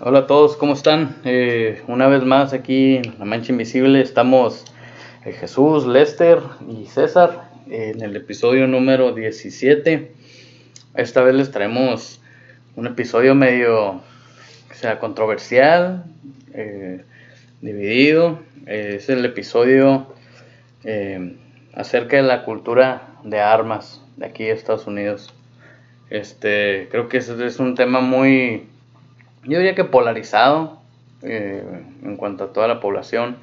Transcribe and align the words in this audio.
Hola 0.00 0.20
a 0.20 0.26
todos, 0.28 0.56
¿cómo 0.56 0.74
están? 0.74 1.16
Eh, 1.24 1.82
una 1.88 2.06
vez 2.06 2.22
más 2.22 2.52
aquí 2.52 2.98
en 2.98 3.18
La 3.18 3.24
Mancha 3.24 3.50
Invisible 3.50 4.00
estamos 4.00 4.64
eh, 5.24 5.32
Jesús, 5.32 5.88
Lester 5.88 6.38
y 6.68 6.86
César 6.86 7.50
en 7.68 8.00
el 8.00 8.14
episodio 8.14 8.68
número 8.68 9.12
17. 9.12 10.12
Esta 10.94 11.22
vez 11.22 11.34
les 11.34 11.50
traemos 11.50 12.20
un 12.76 12.86
episodio 12.86 13.34
medio, 13.34 13.94
o 13.94 14.02
sea, 14.72 15.00
controversial, 15.00 16.04
eh, 16.54 17.02
dividido. 17.60 18.38
es 18.66 19.08
el 19.08 19.24
episodio 19.24 20.14
acerca 21.74 22.18
de 22.18 22.22
la 22.22 22.44
cultura 22.44 23.14
de 23.24 23.40
armas 23.40 24.00
de 24.16 24.26
aquí 24.26 24.44
de 24.44 24.52
Estados 24.52 24.86
Unidos. 24.86 25.34
Este, 26.08 26.86
creo 26.88 27.08
que 27.08 27.16
ese 27.16 27.44
es 27.44 27.58
un 27.58 27.74
tema 27.74 28.00
muy, 28.00 28.67
yo 29.48 29.58
diría 29.58 29.74
que 29.74 29.84
polarizado 29.84 30.78
eh, 31.22 31.64
en 32.04 32.16
cuanto 32.16 32.44
a 32.44 32.52
toda 32.52 32.68
la 32.68 32.80
población. 32.80 33.36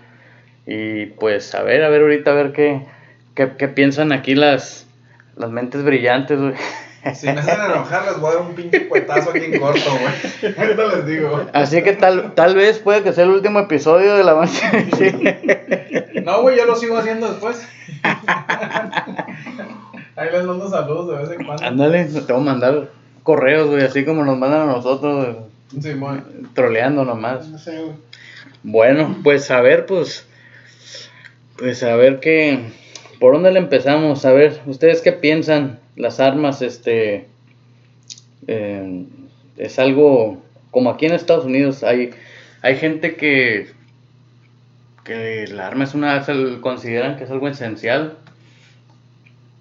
Y 0.66 1.08
pues 1.08 1.54
a 1.54 1.64
ver, 1.64 1.84
a 1.84 1.90
ver 1.90 2.02
ahorita, 2.02 2.32
a 2.32 2.34
ver 2.36 2.54
qué, 2.54 2.86
qué, 3.36 3.68
piensan 3.68 4.12
aquí 4.12 4.36
las, 4.36 4.88
las 5.36 5.52
mentes 5.52 5.84
brillantes, 5.84 6.40
güey. 6.40 6.54
Si 7.14 7.28
me 7.28 7.34
hacen 7.34 7.62
enojar, 7.62 8.04
les 8.06 8.20
voy 8.20 8.32
a 8.32 8.34
dar 8.34 8.42
un 8.42 8.56
pinche 8.56 8.88
cuetazo 8.88 9.30
aquí 9.30 9.46
en 9.46 9.60
corto, 9.60 9.92
güey. 9.92 10.56
Ahorita 10.58 10.88
les 10.88 11.06
digo. 11.06 11.46
Así 11.54 11.84
que 11.84 11.94
tal, 11.94 12.34
tal 12.34 12.56
vez 12.56 12.80
puede 12.80 13.04
que 13.04 13.14
sea 13.14 13.26
el 13.26 13.30
último 13.30 13.60
episodio 13.60 14.16
de 14.16 14.24
la 14.24 14.34
mancha. 14.36 14.72
No, 16.24 16.42
güey, 16.42 16.58
yo 16.58 16.66
lo 16.66 16.76
sigo 16.76 16.98
haciendo 16.98 17.30
después. 17.30 17.70
Ahí 20.16 20.30
les 20.32 20.46
mando 20.46 20.68
saludos 20.68 21.10
de 21.10 21.18
vez 21.18 21.40
en 21.40 21.46
cuando. 21.46 21.64
Ándale, 21.64 22.06
te 22.06 22.34
voy 22.34 22.42
a 22.42 22.46
mandar 22.46 22.90
correos, 23.22 23.70
güey, 23.70 23.84
así 23.84 24.04
como 24.04 24.24
nos 24.24 24.40
mandan 24.40 24.62
a 24.62 24.66
nosotros, 24.66 25.36
Sí. 25.82 25.90
Troleando 26.54 27.04
nomás. 27.06 27.48
No 27.50 27.58
sé, 27.58 27.80
güey. 27.82 27.96
Bueno, 28.64 29.18
pues 29.24 29.50
a 29.52 29.62
ver, 29.62 29.86
pues. 29.86 30.26
Pues 31.58 31.84
a 31.84 31.96
ver 31.96 32.20
qué. 32.20 32.60
¿Por 33.20 33.34
dónde 33.34 33.52
le 33.52 33.60
empezamos? 33.60 34.26
A 34.26 34.34
ver, 34.34 34.62
¿ustedes 34.66 35.02
qué 35.02 35.12
piensan? 35.12 35.80
Las 35.96 36.20
armas, 36.20 36.62
este. 36.62 37.28
eh, 38.48 39.06
es 39.58 39.80
algo. 39.80 40.42
Como 40.72 40.90
aquí 40.90 41.06
en 41.06 41.14
Estados 41.14 41.46
Unidos 41.46 41.84
hay, 41.84 42.12
hay 42.62 42.76
gente 42.78 43.16
que. 43.16 43.72
que 45.04 45.48
la 45.48 45.68
arma 45.68 45.84
es 45.86 45.94
una. 45.94 46.24
se- 46.24 46.60
consideran 46.62 47.18
que 47.18 47.24
es 47.26 47.32
algo 47.32 47.48
esencial. 47.48 48.18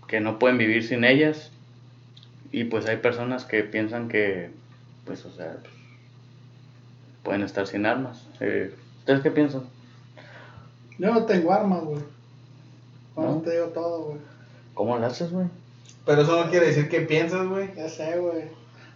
Que 0.08 0.20
no 0.20 0.38
pueden 0.38 0.58
vivir 0.58 0.82
sin 0.86 1.04
ellas. 1.04 1.50
Y 2.52 2.64
pues 2.64 2.86
hay 2.86 2.96
personas 2.96 3.44
que 3.44 3.62
piensan 3.62 4.08
que. 4.08 4.50
Pues, 5.04 5.24
o 5.24 5.30
sea. 5.32 5.56
pues, 5.60 5.73
pueden 7.24 7.42
estar 7.42 7.66
sin 7.66 7.84
armas. 7.86 8.22
Eh, 8.40 8.72
¿Ustedes 9.00 9.20
qué 9.22 9.30
piensan? 9.32 9.62
Yo 10.98 11.12
no 11.12 11.24
tengo 11.24 11.52
armas, 11.52 11.82
güey. 11.82 12.02
Bueno, 13.16 13.32
¿No? 13.32 13.40
te 13.40 13.50
digo 13.52 13.66
todo, 13.66 14.02
güey. 14.04 14.18
¿Cómo 14.74 14.96
lo 14.98 15.06
haces, 15.06 15.30
güey? 15.32 15.46
Pero 16.06 16.22
eso 16.22 16.44
no 16.44 16.50
quiere 16.50 16.66
decir 16.66 16.88
que 16.88 17.00
piensas, 17.00 17.48
güey. 17.48 17.70
Ya 17.76 17.88
sé, 17.88 18.18
güey. 18.18 18.44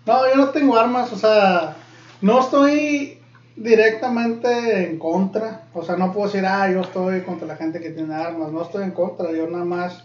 No, 0.06 0.28
yo 0.28 0.36
no 0.36 0.50
tengo 0.50 0.76
armas, 0.76 1.12
o 1.12 1.16
sea, 1.16 1.76
no 2.20 2.40
estoy 2.40 3.18
directamente 3.56 4.88
en 4.88 4.98
contra. 4.98 5.62
O 5.74 5.82
sea, 5.84 5.96
no 5.96 6.12
puedo 6.12 6.26
decir, 6.26 6.44
ah, 6.46 6.70
yo 6.70 6.80
estoy 6.80 7.22
contra 7.22 7.46
la 7.46 7.56
gente 7.56 7.80
que 7.80 7.90
tiene 7.90 8.14
armas. 8.14 8.52
No 8.52 8.62
estoy 8.62 8.84
en 8.84 8.90
contra, 8.92 9.30
yo 9.32 9.48
nada 9.48 9.64
más. 9.64 10.04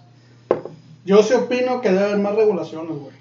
Yo 1.05 1.21
sí 1.23 1.33
opino 1.33 1.81
que 1.81 1.89
debe 1.89 2.05
haber 2.05 2.19
más 2.19 2.35
regulaciones, 2.35 2.95
güey. 2.97 3.13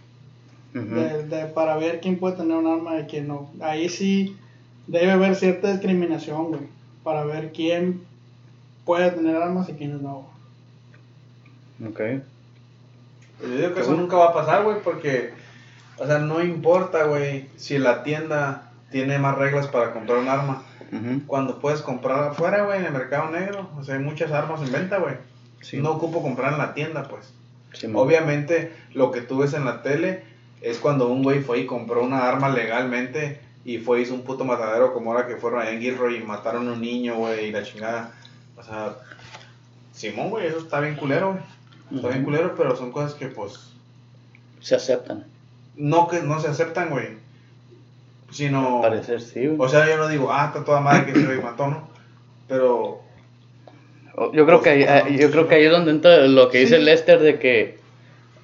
De, 0.75 1.25
de- 1.27 1.47
para 1.47 1.77
ver 1.77 2.01
quién 2.01 2.19
puede 2.19 2.37
tener 2.37 2.57
un 2.57 2.67
arma 2.67 2.99
y 3.01 3.05
quién 3.05 3.29
no. 3.29 3.51
Ahí 3.61 3.89
sí 3.91 4.37
debe 4.87 5.11
haber 5.13 5.37
cierta 5.37 5.73
discriminación, 5.73 6.49
güey. 6.49 6.63
Para 7.05 7.25
ver 7.25 7.53
quién 7.53 8.03
puede 8.85 9.11
tener 9.11 9.37
armas 9.37 9.69
y 9.69 9.73
quiénes 9.73 10.01
no. 10.01 10.29
Ok. 11.87 12.01
Yo 13.43 13.57
digo 13.57 13.75
que 13.75 13.81
eso 13.81 13.95
nunca 13.95 14.17
va 14.17 14.27
a 14.27 14.35
pasar, 14.35 14.63
güey, 14.63 14.77
porque, 14.83 15.33
o 15.99 16.07
sea, 16.07 16.19
no 16.19 16.43
importa, 16.43 17.05
güey, 17.05 17.49
si 17.57 17.79
la 17.79 18.05
tienda 18.05 18.71
tiene 18.91 19.19
más 19.19 19.37
reglas 19.37 19.67
para 19.67 19.93
comprar 19.93 20.19
un 20.19 20.29
arma. 20.29 20.63
Cuando 21.27 21.59
puedes 21.59 21.81
comprar 21.81 22.23
afuera, 22.23 22.65
güey, 22.65 22.79
en 22.79 22.85
el 22.85 22.93
mercado 22.93 23.31
negro, 23.31 23.71
o 23.79 23.83
sea, 23.83 23.95
hay 23.95 24.03
muchas 24.03 24.31
armas 24.31 24.61
en 24.61 24.73
venta, 24.73 24.99
güey. 24.99 25.15
Sí. 25.63 25.79
No 25.79 25.93
ocupo 25.93 26.21
comprar 26.21 26.53
en 26.53 26.59
la 26.59 26.75
tienda, 26.75 27.09
pues. 27.09 27.33
Obviamente, 27.95 28.73
lo 28.93 29.11
que 29.11 29.23
tú 29.23 29.39
ves 29.39 29.55
en 29.55 29.65
la 29.65 29.83
tele 29.83 30.23
es 30.61 30.79
cuando 30.79 31.09
un 31.09 31.23
güey 31.23 31.41
fue 31.41 31.61
y 31.61 31.67
compró 31.67 32.05
una 32.05 32.29
arma 32.29 32.51
legalmente 32.51 33.41
y 33.65 33.79
fue 33.79 34.01
hizo 34.03 34.15
un 34.15 34.23
puto 34.23 34.45
matadero 34.45 34.93
como 34.93 35.13
ahora 35.13 35.27
que 35.27 35.37
fueron 35.37 35.67
en 35.67 35.81
Gilroy 35.81 36.17
y 36.17 36.21
mataron 36.25 36.69
a 36.69 36.73
un 36.73 36.81
niño, 36.81 37.17
güey, 37.17 37.47
y 37.47 37.53
la 37.53 37.63
chingada. 37.63 38.13
O 38.57 38.63
sea, 38.63 38.97
Simón, 39.93 40.31
güey, 40.31 40.47
eso 40.47 40.59
está 40.59 40.81
bien 40.81 40.97
culero, 40.97 41.33
güey. 41.33 41.43
Está 41.95 42.09
bien 42.09 42.23
Ujú. 42.23 42.31
culero, 42.31 42.55
pero 42.57 42.75
son 42.77 42.91
cosas 42.91 43.15
que, 43.15 43.27
pues, 43.27 43.73
Se 44.61 44.75
aceptan. 44.75 45.25
no 45.77 46.09
que 46.09 46.23
no 46.23 46.41
se 46.41 46.49
aceptan, 46.49 46.91
güey. 46.91 47.21
Sino, 48.31 48.77
Al 48.83 48.91
parecer 48.93 49.21
sí, 49.21 49.47
güey. 49.47 49.57
o 49.61 49.69
sea, 49.69 49.87
yo 49.89 49.97
no 49.99 50.09
digo, 50.09 50.33
ah, 50.33 50.47
está 50.47 50.65
toda 50.65 50.81
madre 50.81 51.05
que 51.05 51.13
ese 51.13 51.27
güey 51.27 51.43
mató, 51.43 51.67
¿no? 51.67 51.89
Pero, 52.49 53.01
Yo 54.33 54.47
creo 54.47 54.63
que 54.63 54.71
ahí, 54.71 55.19
yo 55.19 55.31
creo 55.31 55.49
que 55.49 55.55
ahí 55.57 55.65
es 55.65 55.71
donde 55.71 55.91
entra 55.91 56.27
lo 56.27 56.49
que 56.51 56.59
dice. 56.61 56.79
Lester 56.79 57.19
de 57.21 57.39
que 57.39 57.79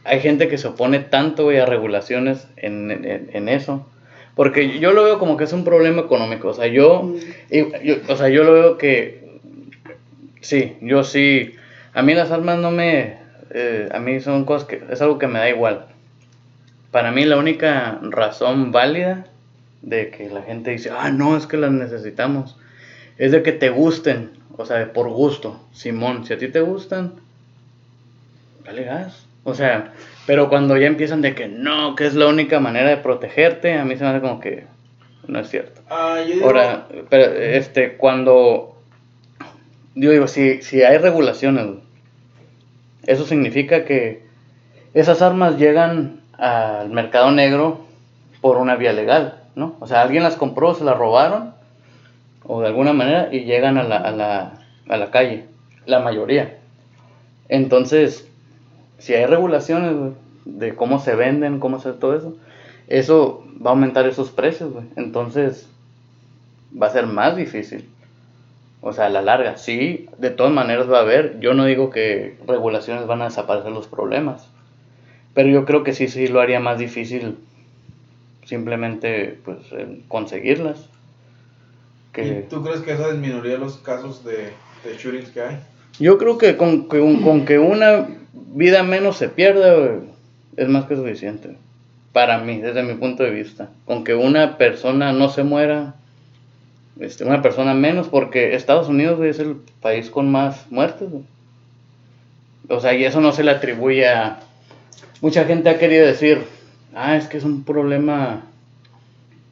hay 0.04 0.20
gente 0.20 0.48
que 0.48 0.58
se 0.58 0.68
opone 0.68 1.00
tanto 1.00 1.44
güey, 1.44 1.58
a 1.58 1.66
regulaciones 1.66 2.46
en, 2.56 2.90
en- 2.90 3.30
en 3.32 3.48
eso. 3.48 3.86
Porque 4.38 4.78
yo 4.78 4.92
lo 4.92 5.02
veo 5.02 5.18
como 5.18 5.36
que 5.36 5.42
es 5.42 5.52
un 5.52 5.64
problema 5.64 6.02
económico. 6.02 6.46
O 6.50 6.54
sea, 6.54 6.68
yo, 6.68 7.02
Mm. 7.02 7.16
y- 7.50 7.84
yo- 7.88 7.96
o 8.08 8.14
sea, 8.16 8.28
yo 8.28 8.44
lo 8.44 8.52
veo 8.52 8.78
que 8.78 9.40
sí, 10.40 10.74
yo 10.80 11.02
sí. 11.02 11.50
A 11.92 12.02
mí 12.02 12.14
las 12.14 12.30
armas 12.30 12.56
no 12.58 12.70
me, 12.70 13.16
eh, 13.50 13.88
a 13.90 13.98
mí 13.98 14.20
son 14.20 14.44
cosas 14.44 14.68
que 14.68 14.80
es 14.90 15.02
algo 15.02 15.18
que 15.18 15.26
me 15.26 15.40
da 15.40 15.48
igual. 15.48 15.86
Para 16.92 17.10
mí 17.10 17.24
la 17.24 17.36
única 17.36 17.98
razón 18.00 18.70
válida 18.70 19.26
de 19.82 20.10
que 20.10 20.30
la 20.30 20.42
gente 20.42 20.70
dice, 20.70 20.90
ah, 20.96 21.10
no, 21.10 21.36
es 21.36 21.48
que 21.48 21.56
las 21.56 21.72
necesitamos, 21.72 22.56
es 23.18 23.32
de 23.32 23.42
que 23.42 23.50
te 23.50 23.70
gusten, 23.70 24.30
o 24.56 24.64
sea, 24.64 24.92
por 24.92 25.08
gusto. 25.08 25.60
Simón, 25.72 26.24
si 26.24 26.34
a 26.34 26.38
ti 26.38 26.46
te 26.46 26.60
gustan, 26.60 27.14
dale 28.64 28.84
gas. 28.84 29.26
O 29.44 29.54
sea, 29.54 29.92
pero 30.26 30.48
cuando 30.48 30.76
ya 30.76 30.86
empiezan 30.86 31.22
de 31.22 31.34
que 31.34 31.48
no, 31.48 31.94
que 31.94 32.06
es 32.06 32.14
la 32.14 32.26
única 32.26 32.60
manera 32.60 32.90
de 32.90 32.98
protegerte, 32.98 33.74
a 33.74 33.84
mí 33.84 33.96
se 33.96 34.04
me 34.04 34.10
hace 34.10 34.20
como 34.20 34.40
que 34.40 34.66
no 35.26 35.40
es 35.40 35.48
cierto. 35.48 35.80
yo 35.90 36.34
digo, 36.34 36.46
Ahora, 36.46 36.86
pero 37.08 37.24
este, 37.32 37.96
cuando 37.96 38.78
yo 39.94 40.10
digo, 40.12 40.28
si, 40.28 40.62
si 40.62 40.82
hay 40.82 40.98
regulaciones, 40.98 41.66
eso 43.06 43.24
significa 43.24 43.84
que 43.84 44.22
esas 44.94 45.22
armas 45.22 45.58
llegan 45.58 46.20
al 46.36 46.90
mercado 46.90 47.32
negro 47.32 47.80
por 48.40 48.58
una 48.58 48.76
vía 48.76 48.92
legal, 48.92 49.42
¿no? 49.56 49.76
O 49.80 49.86
sea, 49.86 50.02
alguien 50.02 50.22
las 50.22 50.36
compró, 50.36 50.74
se 50.74 50.84
las 50.84 50.96
robaron, 50.96 51.54
o 52.44 52.60
de 52.60 52.68
alguna 52.68 52.92
manera, 52.92 53.28
y 53.32 53.40
llegan 53.44 53.76
a 53.76 53.82
la, 53.82 53.96
a 53.96 54.10
la, 54.12 54.52
a 54.88 54.96
la 54.96 55.10
calle, 55.10 55.46
la 55.84 55.98
mayoría. 55.98 56.58
Entonces, 57.48 58.27
si 58.98 59.14
hay 59.14 59.26
regulaciones, 59.26 60.14
de 60.44 60.74
cómo 60.74 60.98
se 60.98 61.14
venden, 61.14 61.60
cómo 61.60 61.78
se 61.78 61.92
todo 61.92 62.16
eso, 62.16 62.36
eso 62.88 63.44
va 63.64 63.70
a 63.70 63.74
aumentar 63.74 64.06
esos 64.06 64.30
precios. 64.30 64.72
Entonces, 64.96 65.68
va 66.80 66.86
a 66.86 66.92
ser 66.92 67.06
más 67.06 67.36
difícil. 67.36 67.88
O 68.80 68.92
sea, 68.92 69.06
a 69.06 69.10
la 69.10 69.22
larga, 69.22 69.56
sí, 69.56 70.08
de 70.18 70.30
todas 70.30 70.52
maneras 70.52 70.90
va 70.90 70.98
a 70.98 71.02
haber. 71.02 71.40
Yo 71.40 71.52
no 71.52 71.64
digo 71.64 71.90
que 71.90 72.36
regulaciones 72.46 73.06
van 73.06 73.22
a 73.22 73.26
desaparecer 73.26 73.72
los 73.72 73.88
problemas. 73.88 74.48
Pero 75.34 75.48
yo 75.48 75.64
creo 75.64 75.84
que 75.84 75.92
sí, 75.92 76.08
sí 76.08 76.28
lo 76.28 76.40
haría 76.40 76.60
más 76.60 76.78
difícil 76.78 77.36
simplemente, 78.44 79.38
pues, 79.44 79.58
conseguirlas. 80.08 80.88
Que... 82.12 82.44
¿y 82.46 82.48
¿tú 82.48 82.62
crees 82.62 82.80
que 82.80 82.92
eso 82.92 83.12
disminuiría 83.12 83.58
los 83.58 83.76
casos 83.78 84.24
de, 84.24 84.52
de 84.84 84.96
shootings 84.96 85.30
que 85.30 85.42
hay? 85.42 85.58
Yo 85.98 86.18
creo 86.18 86.38
que 86.38 86.56
con, 86.56 86.86
con 86.86 87.44
que 87.44 87.58
una 87.58 88.06
vida 88.54 88.82
menos 88.82 89.16
se 89.16 89.28
pierda, 89.28 90.00
es 90.56 90.68
más 90.68 90.86
que 90.86 90.96
suficiente. 90.96 91.56
Para 92.12 92.38
mí, 92.38 92.60
desde 92.60 92.82
mi 92.82 92.94
punto 92.94 93.22
de 93.22 93.30
vista. 93.30 93.70
Con 93.84 94.04
que 94.04 94.14
una 94.14 94.58
persona 94.58 95.12
no 95.12 95.28
se 95.28 95.42
muera, 95.42 95.94
este, 96.98 97.24
una 97.24 97.42
persona 97.42 97.74
menos, 97.74 98.08
porque 98.08 98.54
Estados 98.54 98.88
Unidos 98.88 99.20
es 99.24 99.38
el 99.38 99.56
país 99.80 100.10
con 100.10 100.30
más 100.30 100.70
muertes. 100.70 101.08
O 102.68 102.80
sea, 102.80 102.94
y 102.94 103.04
eso 103.04 103.20
no 103.20 103.32
se 103.32 103.44
le 103.44 103.50
atribuye 103.50 104.08
a... 104.08 104.40
Mucha 105.20 105.44
gente 105.44 105.68
ha 105.68 105.78
querido 105.78 106.06
decir, 106.06 106.44
ah, 106.94 107.16
es 107.16 107.26
que 107.26 107.38
es 107.38 107.44
un 107.44 107.64
problema 107.64 108.42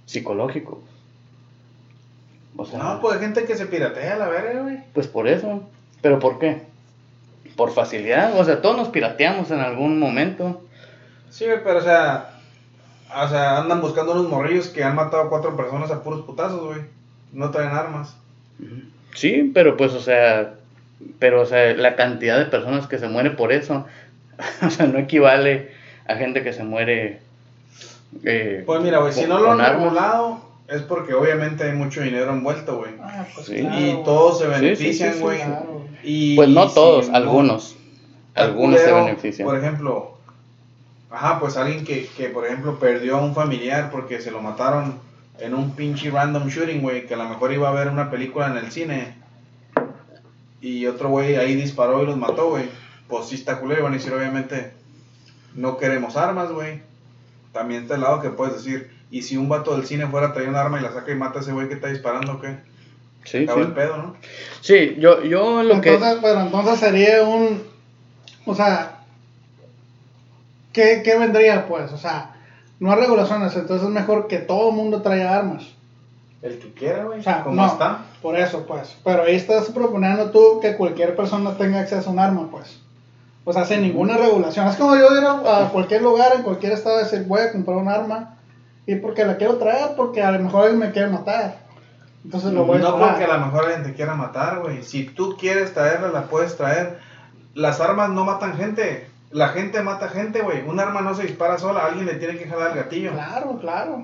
psicológico. 0.06 0.82
O 2.56 2.64
sea, 2.64 2.78
No, 2.78 3.00
pues 3.00 3.16
hay 3.16 3.20
gente 3.20 3.44
que 3.44 3.56
se 3.56 3.66
piratea, 3.66 4.16
la 4.16 4.28
verga, 4.28 4.62
güey. 4.62 4.78
pues 4.92 5.06
por 5.06 5.28
eso. 5.28 5.62
¿Pero 6.06 6.20
por 6.20 6.38
qué? 6.38 6.62
Por 7.56 7.72
facilidad. 7.72 8.38
O 8.38 8.44
sea, 8.44 8.62
todos 8.62 8.76
nos 8.76 8.88
pirateamos 8.90 9.50
en 9.50 9.58
algún 9.58 9.98
momento. 9.98 10.62
Sí, 11.30 11.46
pero 11.64 11.80
o 11.80 11.82
sea, 11.82 12.30
O 13.12 13.26
sea, 13.28 13.58
andan 13.58 13.80
buscando 13.80 14.12
unos 14.12 14.28
morrillos 14.28 14.68
que 14.68 14.84
han 14.84 14.94
matado 14.94 15.24
a 15.24 15.28
cuatro 15.28 15.56
personas 15.56 15.90
a 15.90 16.04
puros 16.04 16.24
putazos, 16.24 16.64
güey. 16.64 16.82
No 17.32 17.50
traen 17.50 17.70
armas. 17.70 18.14
Sí, 19.16 19.50
pero 19.52 19.76
pues, 19.76 19.94
o 19.94 20.00
sea, 20.00 20.54
pero, 21.18 21.40
o 21.40 21.46
sea, 21.46 21.74
la 21.74 21.96
cantidad 21.96 22.38
de 22.38 22.44
personas 22.46 22.86
que 22.86 22.98
se 23.00 23.08
muere 23.08 23.30
por 23.30 23.50
eso, 23.50 23.84
o 24.64 24.70
sea, 24.70 24.86
no 24.86 25.00
equivale 25.00 25.72
a 26.06 26.14
gente 26.14 26.44
que 26.44 26.52
se 26.52 26.62
muere. 26.62 27.20
eh, 28.24 28.62
Pues 28.64 28.80
mira, 28.80 28.98
güey, 28.98 29.12
si 29.12 29.22
con- 29.22 29.30
no 29.30 29.38
lo 29.40 29.50
han 29.50 29.60
armas. 29.60 29.82
regulado, 29.82 30.40
es 30.68 30.82
porque 30.82 31.14
obviamente 31.14 31.64
hay 31.64 31.72
mucho 31.76 32.00
dinero 32.02 32.32
envuelto, 32.32 32.78
güey. 32.78 32.92
Ah, 33.02 33.24
pues 33.34 33.46
Sí. 33.46 33.56
claro, 33.60 33.78
y 33.80 34.04
todos 34.04 34.38
se 34.38 34.44
Sí, 34.46 34.50
sí, 34.54 34.60
benefician, 34.60 35.12
sí, 35.12 35.18
sí, 35.18 35.22
güey. 35.24 35.38
claro. 35.42 35.84
Y 36.02 36.36
Pues 36.36 36.48
no 36.48 36.68
todos, 36.70 37.08
no- 37.08 37.16
algunos. 37.16 37.76
Al 38.34 38.50
Algunos 38.50 38.80
se 38.80 38.92
benefician. 38.92 39.46
Por 39.48 39.56
ejemplo, 39.58 40.18
ajá, 41.10 41.40
pues 41.40 41.56
alguien 41.56 41.84
que, 41.84 42.06
que, 42.16 42.28
por 42.28 42.44
ejemplo, 42.46 42.78
perdió 42.78 43.16
a 43.16 43.22
un 43.22 43.34
familiar 43.34 43.90
porque 43.90 44.20
se 44.20 44.30
lo 44.30 44.40
mataron 44.42 44.98
en 45.38 45.54
un 45.54 45.72
pinche 45.74 46.10
random 46.10 46.48
shooting, 46.48 46.80
güey, 46.82 47.06
que 47.06 47.14
a 47.14 47.16
lo 47.16 47.28
mejor 47.28 47.52
iba 47.52 47.68
a 47.68 47.72
ver 47.72 47.88
una 47.88 48.10
película 48.10 48.46
en 48.48 48.56
el 48.58 48.70
cine 48.72 49.14
y 50.60 50.86
otro 50.86 51.08
güey 51.10 51.36
ahí 51.36 51.54
disparó 51.54 52.02
y 52.02 52.06
los 52.06 52.16
mató, 52.16 52.50
güey. 52.50 52.64
Pues 53.08 53.26
sí 53.26 53.36
está 53.36 53.58
culero, 53.60 53.80
y 53.80 53.84
van 53.84 53.92
a 53.92 53.96
decir, 53.96 54.12
obviamente, 54.12 54.72
no 55.54 55.76
queremos 55.78 56.16
armas, 56.16 56.50
güey. 56.50 56.80
También 57.56 57.84
está 57.84 57.94
el 57.94 58.02
lado 58.02 58.20
que 58.20 58.28
puedes 58.28 58.54
decir, 58.54 58.90
y 59.10 59.22
si 59.22 59.38
un 59.38 59.48
vato 59.48 59.74
del 59.74 59.86
cine 59.86 60.06
fuera 60.08 60.26
a 60.26 60.32
traer 60.34 60.50
un 60.50 60.56
arma 60.56 60.78
y 60.78 60.82
la 60.82 60.92
saca 60.92 61.10
y 61.10 61.14
mata 61.14 61.38
a 61.38 61.42
ese 61.42 61.52
güey 61.52 61.68
que 61.68 61.74
está 61.74 61.88
disparando, 61.88 62.38
¿qué? 62.38 62.58
Sí, 63.24 63.44
Acaba 63.44 63.62
el 63.62 63.68
sí. 63.68 63.72
pedo, 63.74 63.96
¿no? 63.96 64.16
Sí, 64.60 64.96
yo, 64.98 65.22
yo 65.24 65.62
lo 65.62 65.80
que... 65.80 65.98
pero 66.20 66.40
entonces 66.42 66.78
sería 66.78 67.22
un, 67.22 67.62
o 68.44 68.54
sea, 68.54 69.04
¿qué, 70.74 71.00
qué 71.02 71.16
vendría 71.16 71.66
pues? 71.66 71.90
O 71.92 71.96
sea, 71.96 72.36
no 72.78 72.92
hay 72.92 73.00
regulaciones, 73.00 73.56
entonces 73.56 73.88
es 73.88 73.94
mejor 73.94 74.28
que 74.28 74.36
todo 74.36 74.68
el 74.68 74.76
mundo 74.76 75.00
traiga 75.00 75.34
armas. 75.34 75.64
El 76.42 76.58
que 76.58 76.72
quiera, 76.74 77.04
güey, 77.04 77.20
O 77.20 77.22
sea, 77.22 77.42
como 77.42 77.56
no, 77.56 77.66
está. 77.68 78.04
por 78.20 78.38
eso 78.38 78.66
pues. 78.66 78.94
Pero 79.02 79.22
ahí 79.22 79.34
estás 79.34 79.70
proponiendo 79.70 80.30
tú 80.30 80.60
que 80.60 80.76
cualquier 80.76 81.16
persona 81.16 81.56
tenga 81.56 81.80
acceso 81.80 82.10
a 82.10 82.12
un 82.12 82.18
arma 82.18 82.50
pues. 82.50 82.80
O 83.48 83.52
sea, 83.52 83.64
sin 83.64 83.80
ninguna 83.80 84.16
regulación. 84.16 84.66
Es 84.66 84.76
como 84.76 84.96
yo 84.96 85.16
ir 85.16 85.24
a, 85.24 85.66
a 85.66 85.68
cualquier 85.70 86.02
lugar, 86.02 86.32
en 86.34 86.42
cualquier 86.42 86.72
estado, 86.72 86.98
decir, 86.98 87.24
voy 87.26 87.40
a 87.40 87.52
comprar 87.52 87.76
un 87.76 87.88
arma. 87.88 88.34
Y 88.86 88.96
porque 88.96 89.24
la 89.24 89.36
quiero 89.36 89.56
traer, 89.56 89.94
porque 89.96 90.22
a 90.22 90.32
lo 90.32 90.40
mejor 90.40 90.64
alguien 90.64 90.80
me 90.80 90.90
quiere 90.90 91.08
matar. 91.08 91.56
Entonces 92.24 92.52
lo 92.52 92.64
voy 92.64 92.78
a 92.78 92.80
No 92.80 92.98
porque 92.98 93.24
a 93.24 93.38
lo 93.38 93.46
mejor 93.46 93.64
alguien 93.64 93.84
te 93.84 93.94
quiera 93.94 94.14
matar, 94.14 94.60
güey. 94.60 94.82
Si 94.82 95.04
tú 95.04 95.36
quieres 95.38 95.72
traerla, 95.72 96.08
la 96.08 96.24
puedes 96.24 96.56
traer. 96.56 96.98
Las 97.54 97.80
armas 97.80 98.10
no 98.10 98.24
matan 98.24 98.56
gente. 98.56 99.06
La 99.30 99.48
gente 99.48 99.80
mata 99.80 100.08
gente, 100.08 100.42
güey. 100.42 100.68
Un 100.68 100.80
arma 100.80 101.00
no 101.00 101.14
se 101.14 101.22
dispara 101.22 101.56
sola. 101.56 101.86
Alguien 101.86 102.06
le 102.06 102.14
tiene 102.14 102.36
que 102.36 102.48
jalar 102.48 102.72
el 102.72 102.76
gatillo. 102.82 103.12
Claro, 103.12 103.58
claro. 103.60 104.02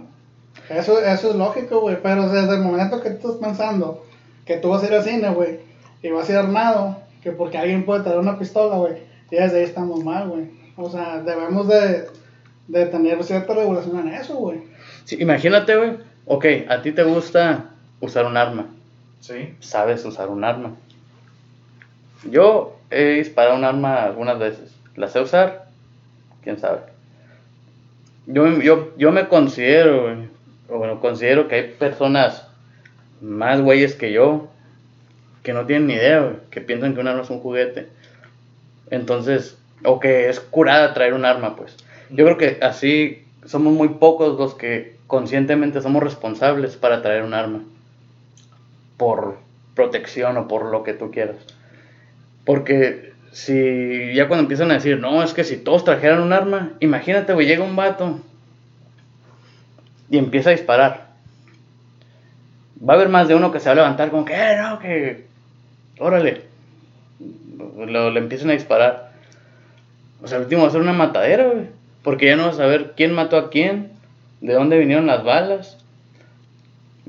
Eso, 0.69 1.01
eso 1.01 1.31
es 1.31 1.37
lógico, 1.37 1.81
güey. 1.81 2.01
Pero 2.01 2.29
desde 2.29 2.55
el 2.55 2.63
momento 2.63 3.03
que 3.03 3.11
tú 3.11 3.33
estás 3.33 3.49
pensando 3.49 4.05
que 4.45 4.57
tú 4.57 4.71
vas 4.71 4.83
a 4.83 4.87
ir 4.87 4.95
al 4.95 5.05
cine, 5.05 5.31
güey, 5.31 5.61
y 6.03 6.11
vas 6.11 6.29
a 6.29 6.33
ir 6.33 6.39
armado, 6.39 6.97
que 7.23 7.33
porque 7.33 7.59
alguien 7.59 7.85
puede 7.85 8.03
traer 8.03 8.19
una 8.19 8.39
pistola, 8.39 8.77
güey, 8.77 8.95
ya 9.33 9.45
desde 9.45 9.59
ahí 9.59 9.65
estamos 9.65 10.05
mal, 10.05 10.29
güey. 10.29 10.51
O 10.77 10.91
sea, 10.91 11.21
debemos 11.23 11.67
de, 11.67 12.07
de 12.69 12.87
tener 12.87 13.23
cierta 13.25 13.55
regulación 13.55 13.99
en 14.01 14.15
eso, 14.15 14.37
güey. 14.37 14.61
Sí, 15.05 15.17
imagínate, 15.21 15.77
güey. 15.77 15.97
Ok, 16.27 16.47
a 16.69 16.83
ti 16.83 16.93
te 16.93 17.03
gusta 17.03 17.71
usar 18.01 18.27
un 18.27 18.37
arma. 18.37 18.67
Sí. 19.21 19.55
Sabes 19.61 20.05
usar 20.05 20.29
un 20.29 20.45
arma. 20.45 20.75
Yo 22.31 22.77
he 22.91 23.15
disparado 23.15 23.57
un 23.57 23.65
arma 23.65 24.05
algunas 24.05 24.39
veces. 24.39 24.75
¿La 24.97 25.09
sé 25.09 25.21
usar? 25.21 25.67
¿Quién 26.43 26.59
sabe? 26.59 26.81
Yo, 28.27 28.61
yo, 28.61 28.93
yo 28.99 29.13
me 29.13 29.29
considero, 29.29 30.03
güey, 30.03 30.29
o 30.69 30.79
bueno, 30.79 31.01
considero 31.01 31.49
que 31.49 31.55
hay 31.55 31.69
personas 31.73 32.47
más 33.21 33.61
güeyes 33.61 33.95
que 33.95 34.13
yo 34.13 34.49
que 35.43 35.53
no 35.53 35.67
tienen 35.67 35.89
ni 35.89 35.95
idea, 35.95 36.21
güey, 36.21 36.37
que 36.51 36.61
piensan 36.61 36.95
que 36.95 37.01
un 37.01 37.09
arma 37.09 37.23
es 37.23 37.31
un 37.31 37.41
juguete. 37.41 37.89
Entonces, 38.93 39.57
o 39.85 40.01
que 40.01 40.29
es 40.29 40.39
curada 40.39 40.93
traer 40.93 41.15
un 41.15 41.25
arma, 41.25 41.57
pues. 41.57 41.75
Yo 42.11 42.27
creo 42.27 42.37
que 42.37 42.59
así 42.63 43.25
somos 43.47 43.73
muy 43.73 43.89
pocos 43.89 44.39
los 44.39 44.55
que 44.55 44.97
conscientemente 45.07 45.81
somos 45.81 46.03
responsables 46.03 46.77
para 46.77 47.01
traer 47.01 47.23
un 47.23 47.33
arma. 47.33 47.63
Por 48.99 49.39
protección 49.75 50.37
o 50.37 50.47
por 50.47 50.67
lo 50.67 50.83
que 50.83 50.93
tú 50.93 51.11
quieras. 51.11 51.37
Porque 52.45 53.15
si 53.33 54.13
ya 54.15 54.29
cuando 54.29 54.43
empiezan 54.43 54.71
a 54.71 54.75
decir, 54.75 55.01
no, 55.01 55.23
es 55.23 55.33
que 55.33 55.45
si 55.45 55.57
todos 55.57 55.85
trajeran 55.85 56.21
un 56.21 56.35
arma, 56.35 56.73
imagínate, 56.81 57.33
güey, 57.33 57.47
llega 57.47 57.65
un 57.65 57.77
vato 57.77 58.21
y 60.11 60.19
empieza 60.19 60.51
a 60.51 60.53
disparar. 60.53 61.13
Va 62.87 62.93
a 62.93 62.97
haber 62.97 63.09
más 63.09 63.27
de 63.27 63.37
uno 63.37 63.53
que 63.53 63.59
se 63.59 63.71
va 63.71 63.73
a 63.73 63.77
levantar 63.77 64.11
como 64.11 64.27
que, 64.27 64.35
eh, 64.35 64.59
no, 64.61 64.79
que, 64.79 65.25
órale, 65.99 66.52
lo, 67.77 68.11
le 68.11 68.21
empiezan 68.21 68.51
a 68.51 68.55
disparar. 68.55 69.13
O 70.23 70.29
sea, 70.29 70.39
al 70.39 70.45
último 70.45 70.63
va 70.63 70.69
a 70.69 70.73
ser 70.73 70.81
una 70.81 70.93
matadera, 70.93 71.49
güey. 71.49 71.67
Porque 72.03 72.27
ya 72.27 72.37
no 72.37 72.47
vas 72.47 72.55
a 72.55 72.59
saber 72.59 72.93
quién 72.97 73.13
mató 73.13 73.37
a 73.37 73.51
quién, 73.51 73.93
de 74.41 74.55
dónde 74.55 74.79
vinieron 74.79 75.07
las 75.07 75.25
balas. 75.25 75.79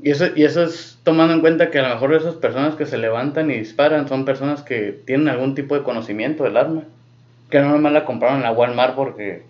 Y 0.02 0.10
eso, 0.10 0.26
y 0.34 0.44
eso 0.44 0.62
es 0.62 0.98
tomando 1.02 1.34
en 1.34 1.40
cuenta 1.40 1.70
que 1.70 1.78
a 1.78 1.88
lo 1.88 1.94
mejor 1.94 2.14
esas 2.14 2.34
personas 2.34 2.74
que 2.74 2.86
se 2.86 2.98
levantan 2.98 3.50
y 3.50 3.54
disparan 3.54 4.08
son 4.08 4.24
personas 4.24 4.62
que 4.62 4.92
tienen 5.06 5.28
algún 5.28 5.54
tipo 5.54 5.74
de 5.74 5.82
conocimiento 5.82 6.44
del 6.44 6.56
arma. 6.56 6.82
Que 7.50 7.60
no 7.60 7.70
nomás 7.70 7.92
la 7.92 8.04
compraron 8.04 8.38
en 8.38 8.44
la 8.44 8.52
Walmart 8.52 8.94
porque 8.94 9.42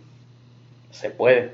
se 0.91 1.11
puede. 1.11 1.53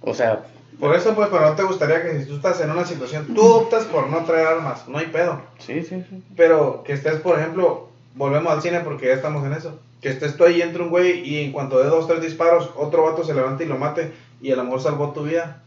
O 0.00 0.14
sea, 0.14 0.40
Por 0.80 0.94
eso, 0.96 1.14
pues, 1.14 1.28
pero 1.30 1.48
no 1.48 1.54
te 1.54 1.62
gustaría 1.62 2.02
que 2.02 2.20
si 2.20 2.26
tú 2.26 2.36
estás 2.36 2.60
en 2.60 2.70
una 2.70 2.84
situación, 2.84 3.34
tú 3.34 3.42
optas 3.42 3.84
por 3.84 4.08
no 4.08 4.24
traer 4.24 4.46
armas. 4.46 4.88
No 4.88 4.98
hay 4.98 5.06
pedo. 5.06 5.42
sí, 5.58 5.82
sí, 5.82 6.04
sí. 6.08 6.22
Pero 6.36 6.82
que 6.84 6.92
estés, 6.92 7.20
por 7.20 7.38
ejemplo, 7.38 7.91
volvemos 8.14 8.52
al 8.52 8.62
cine 8.62 8.80
porque 8.80 9.06
ya 9.06 9.14
estamos 9.14 9.44
en 9.46 9.52
eso. 9.52 9.78
Que 10.00 10.08
estés 10.08 10.36
tú 10.36 10.44
ahí, 10.44 10.60
entra 10.60 10.82
un 10.82 10.90
güey 10.90 11.20
y 11.28 11.44
en 11.44 11.52
cuanto 11.52 11.78
dé 11.78 11.88
dos, 11.88 12.08
tres 12.08 12.20
disparos, 12.20 12.70
otro 12.76 13.04
vato 13.04 13.22
se 13.24 13.34
levanta 13.34 13.62
y 13.62 13.66
lo 13.66 13.78
mate 13.78 14.12
y 14.40 14.50
a 14.50 14.56
lo 14.56 14.64
mejor 14.64 14.80
salvó 14.80 15.12
tu 15.12 15.22
vida. 15.24 15.62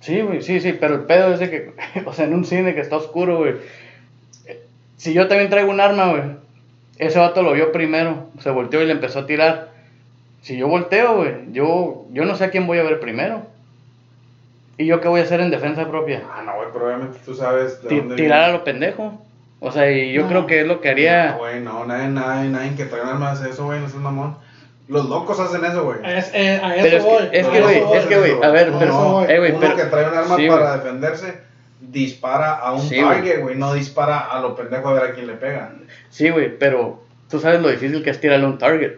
Sí, 0.00 0.20
güey, 0.22 0.42
sí, 0.42 0.60
sí, 0.60 0.72
pero 0.72 0.94
el 0.94 1.02
pedo 1.02 1.32
es 1.34 1.40
de 1.40 1.50
que, 1.50 1.72
o 2.06 2.12
sea, 2.12 2.24
en 2.24 2.34
un 2.34 2.44
cine 2.44 2.74
que 2.74 2.80
está 2.80 2.96
oscuro, 2.96 3.38
güey. 3.38 3.54
eh, 4.46 4.62
Si 4.96 5.12
yo 5.12 5.28
también 5.28 5.50
traigo 5.50 5.70
un 5.70 5.80
arma, 5.80 6.10
güey, 6.10 6.22
ese 6.98 7.18
vato 7.18 7.42
lo 7.42 7.52
vio 7.52 7.72
primero, 7.72 8.26
se 8.40 8.50
volteó 8.50 8.82
y 8.82 8.86
le 8.86 8.92
empezó 8.92 9.20
a 9.20 9.26
tirar. 9.26 9.70
Si 10.40 10.56
yo 10.56 10.66
volteo, 10.66 11.16
güey, 11.18 11.52
yo, 11.52 12.06
yo 12.10 12.24
no 12.24 12.34
sé 12.36 12.44
a 12.44 12.50
quién 12.50 12.66
voy 12.66 12.78
a 12.78 12.82
ver 12.82 12.98
primero. 13.00 13.42
¿Y 14.78 14.86
yo 14.86 15.00
qué 15.00 15.06
voy 15.08 15.20
a 15.20 15.24
hacer 15.24 15.40
en 15.40 15.50
defensa 15.50 15.86
propia? 15.88 16.22
Ah, 16.32 16.42
no, 16.44 16.56
güey, 16.56 16.68
pero 16.72 16.86
obviamente 16.86 17.18
tú 17.24 17.34
sabes 17.34 17.80
de 17.82 17.96
dónde 17.96 18.16
tirar 18.16 18.44
a 18.50 18.52
lo 18.52 18.64
pendejo. 18.64 19.20
O 19.64 19.70
sea, 19.70 19.88
y 19.92 20.12
yo 20.12 20.22
No. 20.22 20.28
creo 20.28 20.46
que 20.48 20.60
es 20.62 20.66
lo 20.66 20.80
que 20.80 20.88
haría. 20.90 21.32
No, 21.32 21.38
güey, 21.38 21.60
no, 21.60 21.84
nadie, 21.86 22.08
nadie, 22.08 22.50
nadie 22.50 22.74
que 22.74 22.84
trae 22.86 23.00
un 23.02 23.08
arma 23.10 23.30
hace 23.30 23.48
eso, 23.48 23.64
güey, 23.66 23.78
no 23.78 23.86
es 23.86 23.94
un 23.94 24.02
mamón. 24.02 24.36
Los 24.88 25.08
locos 25.08 25.38
hacen 25.38 25.64
eso, 25.64 25.84
güey. 25.84 25.98
Es, 26.04 26.32
eh, 26.34 26.60
a 26.62 26.74
eso 26.74 26.82
Pero 26.82 26.96
es 26.96 27.02
que- 27.04 27.08
voy. 27.08 27.22
es 27.32 27.46
a 27.46 27.50
que, 27.52 27.58
eso 27.58 27.66
güey, 27.68 27.98
es 28.00 28.06
que, 28.06 28.18
güey, 28.18 28.32
a 28.42 28.48
ver, 28.50 28.72
pero- 28.76 28.92
no, 28.92 29.24
eh, 29.24 29.50
uno 29.52 29.60
pero- 29.60 29.76
que 29.76 29.84
trae 29.84 30.08
un 30.10 30.18
arma 30.18 30.36
sí, 30.36 30.48
para 30.48 30.76
defenderse 30.78 31.38
dispara 31.80 32.54
a 32.54 32.72
un 32.72 32.80
Sí, 32.82 33.00
güey. 33.00 33.16
target, 33.18 33.40
güey, 33.42 33.54
no 33.56 33.72
dispara 33.74 34.18
a 34.18 34.40
lo 34.40 34.56
pendejo 34.56 34.88
a 34.88 34.94
ver 34.94 35.04
a 35.04 35.12
quién 35.12 35.28
le 35.28 35.34
pega. 35.34 35.70
Sí, 36.10 36.28
güey, 36.30 36.58
pero 36.58 37.02
tú 37.30 37.38
sabes 37.38 37.60
lo 37.60 37.68
difícil 37.70 38.02
que 38.02 38.10
es 38.10 38.20
tirarle 38.20 38.46
a 38.46 38.48
un 38.48 38.58
target. 38.58 38.94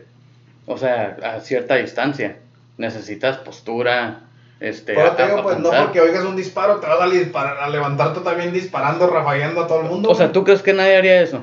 O 0.67 0.79
sea, 0.79 1.17
a 1.23 1.41
cierta 1.41 1.77
distancia. 1.77 2.37
Necesitas 2.79 3.37
postura, 3.37 4.21
este... 4.69 4.95
Pero 4.95 5.13
te 5.13 5.25
digo, 5.27 5.43
pues 5.43 5.59
no 5.59 5.69
apuntar. 5.69 5.85
porque 5.85 6.01
oigas 6.01 6.25
un 6.25 6.37
disparo 6.37 6.77
te 6.81 6.87
vas 6.87 7.01
a, 7.01 7.07
disparar, 7.09 7.59
a 7.59 7.69
levantarte 7.69 8.21
también 8.21 8.53
disparando, 8.53 9.07
rafagueando 9.07 9.63
a 9.63 9.67
todo 9.67 9.81
el 9.83 9.87
mundo. 9.89 10.11
O 10.11 10.15
sea. 10.15 10.33
¿tú 10.33 10.45
crees 10.45 10.63
que 10.63 10.73
nadie 10.73 10.97
haría 10.97 11.21
eso? 11.21 11.43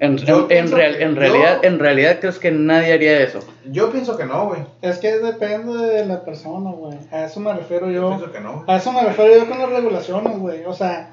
En, 0.00 0.16
Yo 0.16 0.46
en- 0.50 0.66
en 0.66 0.72
real- 0.72 0.96
en 1.00 1.14
yo- 1.14 1.20
realidad, 1.20 1.64
en 1.64 1.78
realidad 1.78 2.18
crees 2.20 2.38
que 2.40 2.50
nadie 2.50 2.92
haría 2.92 3.20
eso. 3.20 3.38
Yo 3.70 3.90
pienso 3.92 4.16
que 4.16 4.24
no, 4.24 4.46
güey. 4.48 4.62
Es 4.80 4.98
que 4.98 5.12
depende 5.18 5.72
de 5.78 6.04
la 6.06 6.24
persona, 6.24 6.70
güey. 6.72 6.98
A 7.12 7.24
eso 7.26 7.38
me 7.38 7.52
refiero 7.52 7.86
Yo 7.88 7.92
yo. 7.92 8.08
pienso 8.16 8.32
que 8.32 8.40
no. 8.40 8.64
A 8.66 8.76
eso 8.76 8.92
me 8.92 9.02
refiero 9.04 9.36
yo 9.36 9.48
con 9.48 9.58
las 9.60 9.70
regulaciones, 9.70 10.36
güey. 10.38 10.64
O 10.64 10.74
sea, 10.74 11.12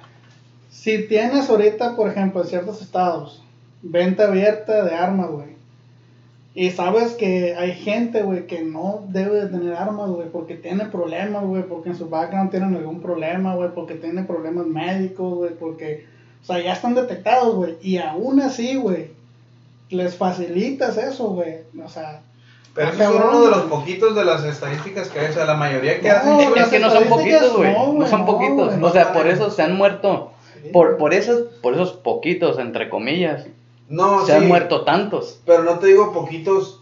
si 0.71 1.07
tienes 1.07 1.49
ahorita, 1.49 1.95
por 1.95 2.09
ejemplo, 2.09 2.41
en 2.41 2.47
ciertos 2.47 2.81
estados, 2.81 3.43
venta 3.83 4.23
abierta 4.25 4.83
de 4.83 4.95
armas, 4.95 5.27
güey. 5.29 5.58
Y 6.55 6.71
sabes 6.71 7.13
que 7.13 7.55
hay 7.55 7.73
gente, 7.73 8.23
güey, 8.23 8.47
que 8.47 8.63
no 8.63 9.03
debe 9.09 9.41
de 9.41 9.47
tener 9.47 9.75
armas, 9.75 10.09
güey, 10.09 10.29
porque 10.29 10.55
tiene 10.55 10.85
problemas, 10.85 11.45
güey, 11.45 11.63
porque 11.63 11.89
en 11.89 11.95
su 11.95 12.09
background 12.09 12.49
tienen 12.49 12.75
algún 12.75 13.01
problema, 13.01 13.55
güey, 13.55 13.69
porque 13.73 13.93
tienen 13.95 14.25
problemas 14.25 14.65
médicos, 14.65 15.35
güey, 15.35 15.51
porque, 15.53 16.05
o 16.41 16.45
sea, 16.45 16.59
ya 16.59 16.73
están 16.73 16.95
detectados, 16.95 17.55
güey. 17.55 17.77
Y 17.81 17.97
aún 17.97 18.41
así, 18.41 18.75
güey, 18.75 19.11
les 19.89 20.15
facilitas 20.15 20.97
eso, 20.97 21.29
güey. 21.29 21.59
O 21.83 21.87
sea, 21.87 22.21
Pero 22.73 22.87
Ah, 22.87 22.91
eso 22.93 23.03
es 23.03 23.09
uno 23.25 23.41
de 23.45 23.51
los 23.51 23.61
poquitos 23.63 24.15
de 24.15 24.25
las 24.25 24.43
estadísticas 24.43 25.09
que 25.09 25.19
hay. 25.19 25.29
O 25.29 25.33
sea, 25.33 25.45
la 25.45 25.55
mayoría 25.55 25.99
que 25.99 26.09
No, 26.09 26.15
hacen. 26.15 26.57
Es 26.57 26.67
que 26.69 26.79
no 26.79 26.89
son 26.91 27.03
poquitos, 27.05 27.57
güey. 27.57 27.71
no, 27.73 28.07
son 28.07 28.21
no, 28.21 28.25
poquitos. 28.25 28.73
o 28.81 28.89
sea, 28.91 29.13
por 29.13 29.27
eso 29.27 29.49
se 29.51 29.61
han 29.61 29.75
muerto. 29.75 30.31
sí, 30.63 30.69
Por, 30.71 30.97
por, 30.97 31.13
esos, 31.13 31.41
por 31.61 31.73
esos 31.73 31.93
poquitos, 31.93 32.57
entre 32.59 32.89
comillas. 32.89 33.45
No, 33.89 34.21
se 34.25 34.31
sí, 34.31 34.37
han 34.37 34.47
muerto 34.47 34.85
tantos. 34.85 35.39
Pero 35.45 35.63
no 35.63 35.79
te 35.79 35.87
digo 35.87 36.13
poquitos 36.13 36.81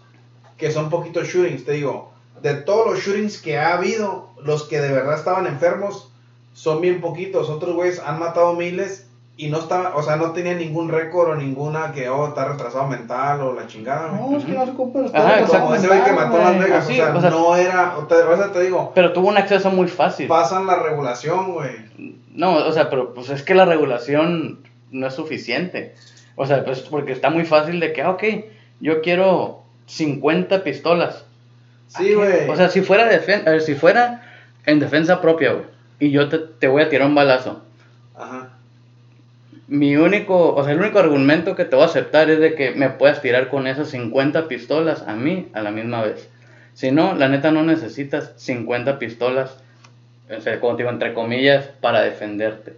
que 0.58 0.72
son 0.72 0.90
poquitos 0.90 1.28
shootings. 1.28 1.66
Te 1.66 1.74
digo, 1.74 2.12
de 2.42 2.54
todos 2.56 2.86
los 2.92 3.00
shootings 3.00 3.42
que 3.42 3.58
ha 3.58 3.74
habido, 3.74 4.30
los 4.44 4.64
que 4.64 4.80
de 4.80 4.92
verdad 4.92 5.16
estaban 5.16 5.48
enfermos 5.48 6.10
son 6.54 6.82
bien 6.82 7.02
poquitos. 7.02 7.50
Otros 7.50 7.76
güeyes 7.76 8.00
han 8.06 8.20
matado 8.20 8.54
miles 8.54 9.08
y 9.40 9.50
no 9.50 9.60
estaba, 9.60 9.96
o 9.96 10.02
sea, 10.02 10.16
no 10.16 10.32
tenía 10.32 10.56
ningún 10.56 10.90
récord 10.90 11.30
o 11.30 11.36
ninguna 11.36 11.92
que, 11.92 12.10
oh, 12.10 12.28
está 12.30 12.46
retrasado 12.46 12.88
mental 12.88 13.40
o 13.42 13.54
la 13.54 13.68
chingada. 13.68 14.08
No, 14.12 14.36
es 14.36 14.44
que 14.44 14.52
no 14.54 14.66
se 14.66 14.72
ocupa 14.72 15.00
Como 15.60 15.76
ese 15.76 15.88
güey 15.88 16.04
que 16.04 16.12
mató 16.12 16.38
a 16.38 16.40
Las 16.40 16.56
güey. 16.56 16.66
Vegas, 16.66 16.84
Así, 16.84 16.94
o, 17.00 17.06
sea, 17.06 17.16
o 17.16 17.22
sea- 17.22 17.30
no 17.30 17.56
era, 17.56 17.98
o 18.00 18.08
te, 18.08 18.16
o 18.16 18.36
sea, 18.36 18.52
te 18.52 18.62
digo, 18.62 18.92
Pero 18.96 19.14
tuvo 19.14 19.28
un 19.28 19.38
acceso 19.38 19.70
muy 19.70 19.88
fácil. 19.88 20.28
pasan 20.28 20.66
la 20.66 20.78
regulación, 20.78 21.54
güey. 21.54 22.16
No, 22.34 22.56
o 22.56 22.72
sea, 22.72 22.90
pero 22.90 23.14
pues 23.14 23.30
es 23.30 23.44
que 23.44 23.54
la 23.54 23.66
regulación 23.66 24.60
no 24.90 25.06
es 25.08 25.14
suficiente. 25.14 25.94
O 26.38 26.46
sea, 26.46 26.64
pues 26.64 26.80
porque 26.82 27.12
está 27.12 27.30
muy 27.30 27.44
fácil 27.44 27.80
de 27.82 27.92
que, 27.92 28.02
ah, 28.02 28.12
ok, 28.12 28.24
yo 28.80 29.02
quiero 29.02 29.64
50 29.88 30.64
pistolas. 30.64 31.26
Sí, 31.90 32.14
güey. 32.14 32.48
O 32.50 32.56
sea, 32.56 32.70
si 32.70 32.82
fuera, 32.82 33.12
defen- 33.12 33.46
a 33.48 33.52
ver, 33.52 33.62
si 33.62 33.76
fuera 33.76 34.24
en 34.66 34.80
defensa 34.80 35.20
propia, 35.20 35.52
güey, 35.54 35.66
y 36.00 36.12
yo 36.12 36.30
te, 36.30 36.38
te 36.38 36.68
voy 36.68 36.82
a 36.84 36.90
tirar 36.90 37.08
un 37.08 37.16
balazo. 37.16 37.64
Ajá. 38.16 38.50
Mi 39.68 39.98
único, 39.98 40.56
o 40.56 40.64
sea, 40.64 40.72
el 40.74 40.80
único 40.80 41.00
argumento 41.00 41.56
que 41.56 41.66
te 41.66 41.76
voy 41.76 41.84
a 41.84 41.88
aceptar 41.88 42.30
es 42.30 42.40
de 42.40 42.56
que 42.56 42.72
me 42.72 42.90
puedas 42.90 43.22
tirar 43.22 43.50
con 43.50 43.68
esas 43.68 43.90
50 43.90 44.48
pistolas 44.48 45.04
a 45.08 45.16
mí 45.16 45.50
a 45.54 45.62
la 45.62 45.72
misma 45.72 46.04
vez. 46.04 46.30
Si 46.74 46.92
no, 46.92 47.16
la 47.16 47.28
neta 47.28 47.52
no 47.52 47.64
necesitas 47.64 48.32
50 48.38 49.00
pistolas, 49.00 49.58
o 50.36 50.40
sea, 50.40 50.60
como 50.60 50.78
digo, 50.78 50.90
entre 50.90 51.14
comillas, 51.14 51.66
para 51.82 52.02
defenderte. 52.02 52.78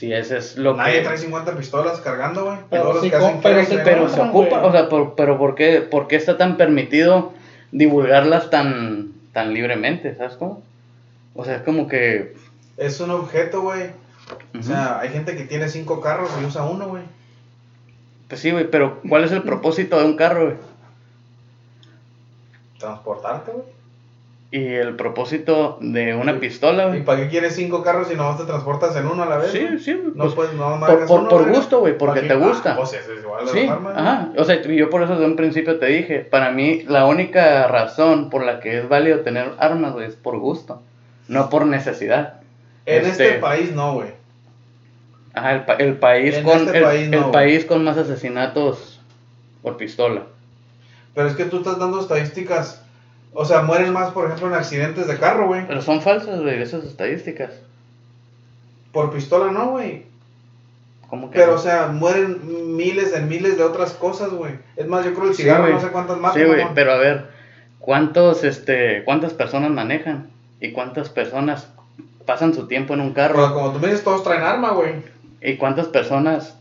Si 0.00 0.10
ese 0.14 0.38
es 0.38 0.56
lo 0.56 0.74
Nadie 0.74 1.00
que... 1.00 1.04
trae 1.04 1.18
50 1.18 1.56
pistolas 1.58 2.00
cargando, 2.00 2.46
güey. 2.46 2.56
Pero 2.70 3.02
sí 3.02 3.10
pero 3.42 3.64
sí 3.66 3.76
Pero 3.84 4.08
se 4.08 4.18
ocupa, 4.18 4.64
o 4.64 4.72
sea, 4.72 4.88
por- 4.88 5.14
pero 5.14 5.36
¿por 5.36 5.54
qué, 5.54 5.82
por 5.82 6.08
qué 6.08 6.16
está 6.16 6.38
tan 6.38 6.56
permitido 6.56 7.34
divulgarlas 7.70 8.48
tan, 8.48 9.12
tan 9.34 9.52
libremente? 9.52 10.14
¿Sabes 10.14 10.38
cómo? 10.38 10.62
O 11.34 11.44
sea, 11.44 11.56
es 11.56 11.62
como 11.64 11.86
que... 11.86 12.34
Es 12.78 12.98
un 13.00 13.10
objeto, 13.10 13.60
güey. 13.60 13.90
O 14.58 14.62
sea, 14.62 15.00
hay 15.00 15.10
gente 15.10 15.36
que 15.36 15.44
tiene 15.44 15.68
cinco 15.68 16.00
carros 16.00 16.30
y 16.40 16.46
usa 16.46 16.62
uno, 16.62 16.88
güey. 16.88 17.02
Pues 18.26 18.40
sí, 18.40 18.52
güey, 18.52 18.70
pero 18.70 19.02
¿cuál 19.06 19.24
es 19.24 19.32
el 19.32 19.42
propósito 19.42 19.98
de 19.98 20.06
un 20.06 20.16
carro, 20.16 20.46
güey? 20.46 20.56
Transportarte, 22.78 23.50
güey. 23.52 23.64
Y 24.52 24.64
el 24.66 24.96
propósito 24.96 25.78
de 25.80 26.12
una 26.16 26.40
pistola, 26.40 26.96
¿Y 26.96 27.02
para 27.02 27.20
qué 27.20 27.28
quieres 27.28 27.54
cinco 27.54 27.84
carros 27.84 28.08
si 28.08 28.16
nomás 28.16 28.36
te 28.36 28.44
transportas 28.46 28.96
en 28.96 29.06
uno 29.06 29.22
a 29.22 29.26
la 29.26 29.36
vez? 29.36 29.52
Sí, 29.52 29.78
sí, 29.78 29.96
No 30.14 30.24
pues, 30.24 30.34
puedes, 30.34 30.54
no 30.54 30.80
por- 30.80 31.06
por- 31.06 31.20
uno, 31.20 31.28
por 31.28 31.48
gusto, 31.52 31.78
güey, 31.78 31.96
porque 31.96 32.22
¿Para 32.22 32.28
te 32.40 32.46
gusta. 32.46 32.76
Ah, 32.76 32.82
es 32.82 33.22
igual 33.22 33.46
de 33.46 33.52
Sí, 33.52 33.68
armas, 33.68 33.96
ajá. 33.96 34.32
O 34.36 34.42
sea, 34.44 34.60
yo 34.60 34.90
por 34.90 35.02
eso 35.04 35.12
desde 35.12 35.26
un 35.26 35.36
principio 35.36 35.78
te 35.78 35.86
dije, 35.86 36.18
para 36.20 36.50
mí 36.50 36.82
la 36.88 37.06
única 37.06 37.68
razón 37.68 38.28
por 38.28 38.44
la 38.44 38.58
que 38.58 38.78
es 38.78 38.88
válido 38.88 39.20
tener 39.20 39.52
armas, 39.60 39.92
güey, 39.92 40.08
es 40.08 40.16
por 40.16 40.36
gusto, 40.40 40.82
no 41.28 41.48
por 41.48 41.64
necesidad. 41.66 42.40
En 42.86 43.06
este, 43.06 43.26
Este- 43.28 43.38
país 43.38 43.72
no, 43.72 43.94
güey. 43.94 44.08
Ajá, 45.32 45.52
el, 45.52 45.64
pa- 45.64 45.74
el 45.74 45.94
país 45.96 46.34
En 46.34 46.42
con 46.44 46.58
este 46.66 46.78
el, 46.78 46.82
país 46.84 47.08
no, 47.08 47.18
el 47.26 47.30
país 47.30 47.64
con 47.66 47.84
más 47.84 47.96
asesinatos 47.96 49.00
por 49.62 49.76
pistola. 49.76 50.22
Pero 51.14 51.28
es 51.28 51.34
que 51.36 51.44
tú 51.44 51.58
estás 51.58 51.78
dando 51.78 52.00
estadísticas. 52.00 52.79
O 53.32 53.44
sea, 53.44 53.62
mueren 53.62 53.92
más, 53.92 54.10
por 54.10 54.26
ejemplo, 54.26 54.48
en 54.48 54.54
accidentes 54.54 55.06
de 55.06 55.18
carro, 55.18 55.46
güey. 55.46 55.66
Pero 55.66 55.82
son 55.82 56.02
falsas, 56.02 56.40
güey, 56.40 56.60
esas 56.60 56.84
estadísticas. 56.84 57.50
Por 58.92 59.12
pistola 59.12 59.52
no, 59.52 59.70
güey. 59.70 60.04
¿Cómo 61.08 61.30
que? 61.30 61.38
Pero, 61.38 61.52
no? 61.52 61.58
o 61.58 61.60
sea, 61.60 61.86
mueren 61.88 62.76
miles 62.76 63.14
en 63.14 63.28
miles 63.28 63.56
de 63.56 63.64
otras 63.64 63.92
cosas, 63.92 64.30
güey. 64.30 64.54
Es 64.76 64.86
más, 64.88 65.04
yo 65.04 65.14
creo 65.14 65.28
el 65.28 65.34
Sí, 65.34 65.42
cigarro 65.42 65.68
no 65.68 65.80
sé 65.80 65.88
cuántas 65.88 66.18
mata. 66.18 66.38
Sí, 66.38 66.44
güey, 66.44 66.64
pero 66.74 66.92
a 66.92 66.96
ver, 66.98 67.26
¿cuántos, 67.78 68.42
este, 68.44 69.04
¿cuántas 69.04 69.32
personas 69.32 69.70
manejan? 69.70 70.28
¿Y 70.60 70.72
cuántas 70.72 71.08
personas 71.08 71.68
pasan 72.26 72.52
su 72.54 72.66
tiempo 72.66 72.94
en 72.94 73.00
un 73.00 73.14
Pero 73.14 73.28
carro? 73.28 73.54
como 73.54 73.72
tú 73.72 73.78
me 73.78 73.88
dices, 73.88 74.04
todos 74.04 74.24
traen 74.24 74.42
arma, 74.42 74.72
güey. 74.72 74.94
¿Y 75.40 75.56
cuántas 75.56 75.86
personas 75.86 76.56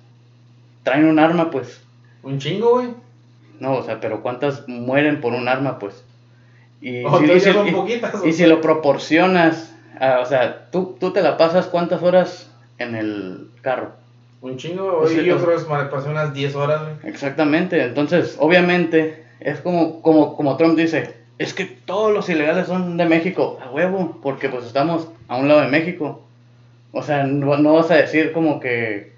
traen 0.84 1.06
un 1.06 1.20
arma, 1.20 1.52
pues? 1.52 1.82
Un 2.24 2.40
chingo, 2.40 2.76
güey. 2.76 2.90
No, 3.60 3.74
o 3.74 3.84
sea, 3.84 4.00
pero 4.00 4.22
¿cuántas 4.22 4.68
mueren 4.68 5.20
por 5.20 5.34
un 5.34 5.48
arma, 5.48 5.80
pues? 5.80 6.04
Y, 6.82 7.04
si- 7.04 7.24
y 7.26 7.28
ya 7.28 7.40
si, 7.40 7.52
son 7.54 7.68
y- 7.68 7.72
poquitas. 7.72 8.26
y 8.26 8.34
si 8.34 8.46
lo 8.46 8.62
proporcionas, 8.62 9.74
a- 10.00 10.20
o 10.20 10.26
sea, 10.26 10.68
¿tú, 10.72 10.96
tú 11.00 11.12
te 11.12 11.22
la 11.22 11.38
pasas 11.38 11.68
cuántas 11.68 12.02
horas 12.04 12.50
en 12.78 12.96
el 12.96 13.48
carro. 13.62 13.92
Un 14.42 14.56
chingo, 14.56 15.00
hoy 15.00 15.26
yo 15.26 15.38
creo 15.44 15.58
que 15.68 15.74
me 15.74 15.84
pasé 15.86 16.08
unas 16.10 16.34
10 16.34 16.56
horas, 16.56 16.82
güey. 16.82 17.12
Exactamente, 17.12 17.84
entonces, 17.84 18.38
obviamente, 18.40 19.26
es 19.42 19.60
como, 19.60 20.02
como, 20.02 20.38
como 20.38 20.56
Trump 20.56 20.78
dice, 20.78 21.16
es 21.38 21.54
que 21.54 21.66
todos 21.66 22.14
los 22.14 22.30
ilegales 22.30 22.68
son 22.68 22.96
de 22.96 23.06
México, 23.06 23.60
a 23.62 23.70
huevo, 23.70 24.18
porque 24.24 24.48
pues 24.48 24.66
estamos 24.66 25.10
a 25.28 25.36
un 25.36 25.50
lado 25.50 25.62
de 25.62 25.68
México. 25.68 26.22
O 26.94 27.04
sea, 27.04 27.24
no, 27.26 27.58
no 27.58 27.74
vas 27.74 27.92
a 27.92 27.96
decir 27.98 28.32
como 28.32 28.60
que, 28.62 29.12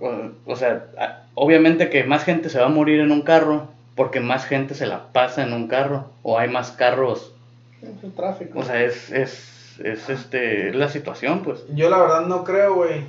o, 0.00 0.12
o 0.44 0.56
sea, 0.56 0.86
obviamente 1.34 1.88
que 1.88 2.04
más 2.04 2.24
gente 2.24 2.50
se 2.50 2.60
va 2.60 2.66
a 2.66 2.70
morir 2.70 3.00
en 3.00 3.10
un 3.12 3.22
carro, 3.22 3.68
porque 3.98 4.20
más 4.20 4.46
gente 4.46 4.74
se 4.74 4.86
la 4.86 5.08
pasa 5.12 5.42
en 5.42 5.52
un 5.52 5.66
carro, 5.68 6.10
o 6.22 6.38
hay 6.38 6.48
más 6.48 6.70
carros, 6.70 7.34
Es 7.82 8.02
el 8.04 8.12
tráfico. 8.14 8.60
o 8.60 8.62
sea, 8.62 8.82
es, 8.82 9.10
es, 9.10 9.78
es 9.84 10.08
este, 10.08 10.68
es 10.68 10.74
la 10.74 10.88
situación, 10.88 11.42
pues. 11.42 11.64
Yo 11.74 11.90
la 11.90 11.98
verdad 11.98 12.20
no 12.26 12.44
creo, 12.44 12.74
güey, 12.76 13.02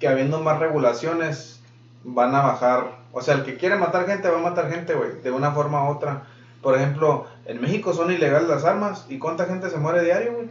que 0.00 0.08
habiendo 0.08 0.40
más 0.40 0.58
regulaciones 0.58 1.60
van 2.04 2.34
a 2.34 2.40
bajar. 2.42 2.98
O 3.12 3.20
sea, 3.22 3.34
el 3.34 3.42
que 3.44 3.56
quiere 3.56 3.76
matar 3.76 4.06
gente 4.06 4.28
va 4.28 4.38
a 4.38 4.42
matar 4.42 4.70
gente, 4.70 4.94
güey, 4.94 5.20
de 5.22 5.30
una 5.30 5.52
forma 5.52 5.84
u 5.84 5.92
otra. 5.94 6.22
Por 6.62 6.76
ejemplo, 6.76 7.26
en 7.46 7.60
México 7.60 7.92
son 7.92 8.10
ilegales 8.12 8.48
las 8.48 8.64
armas. 8.64 9.06
¿Y 9.08 9.18
cuánta 9.18 9.46
gente 9.46 9.70
se 9.70 9.76
muere 9.78 10.02
diario, 10.04 10.34
güey? 10.34 10.48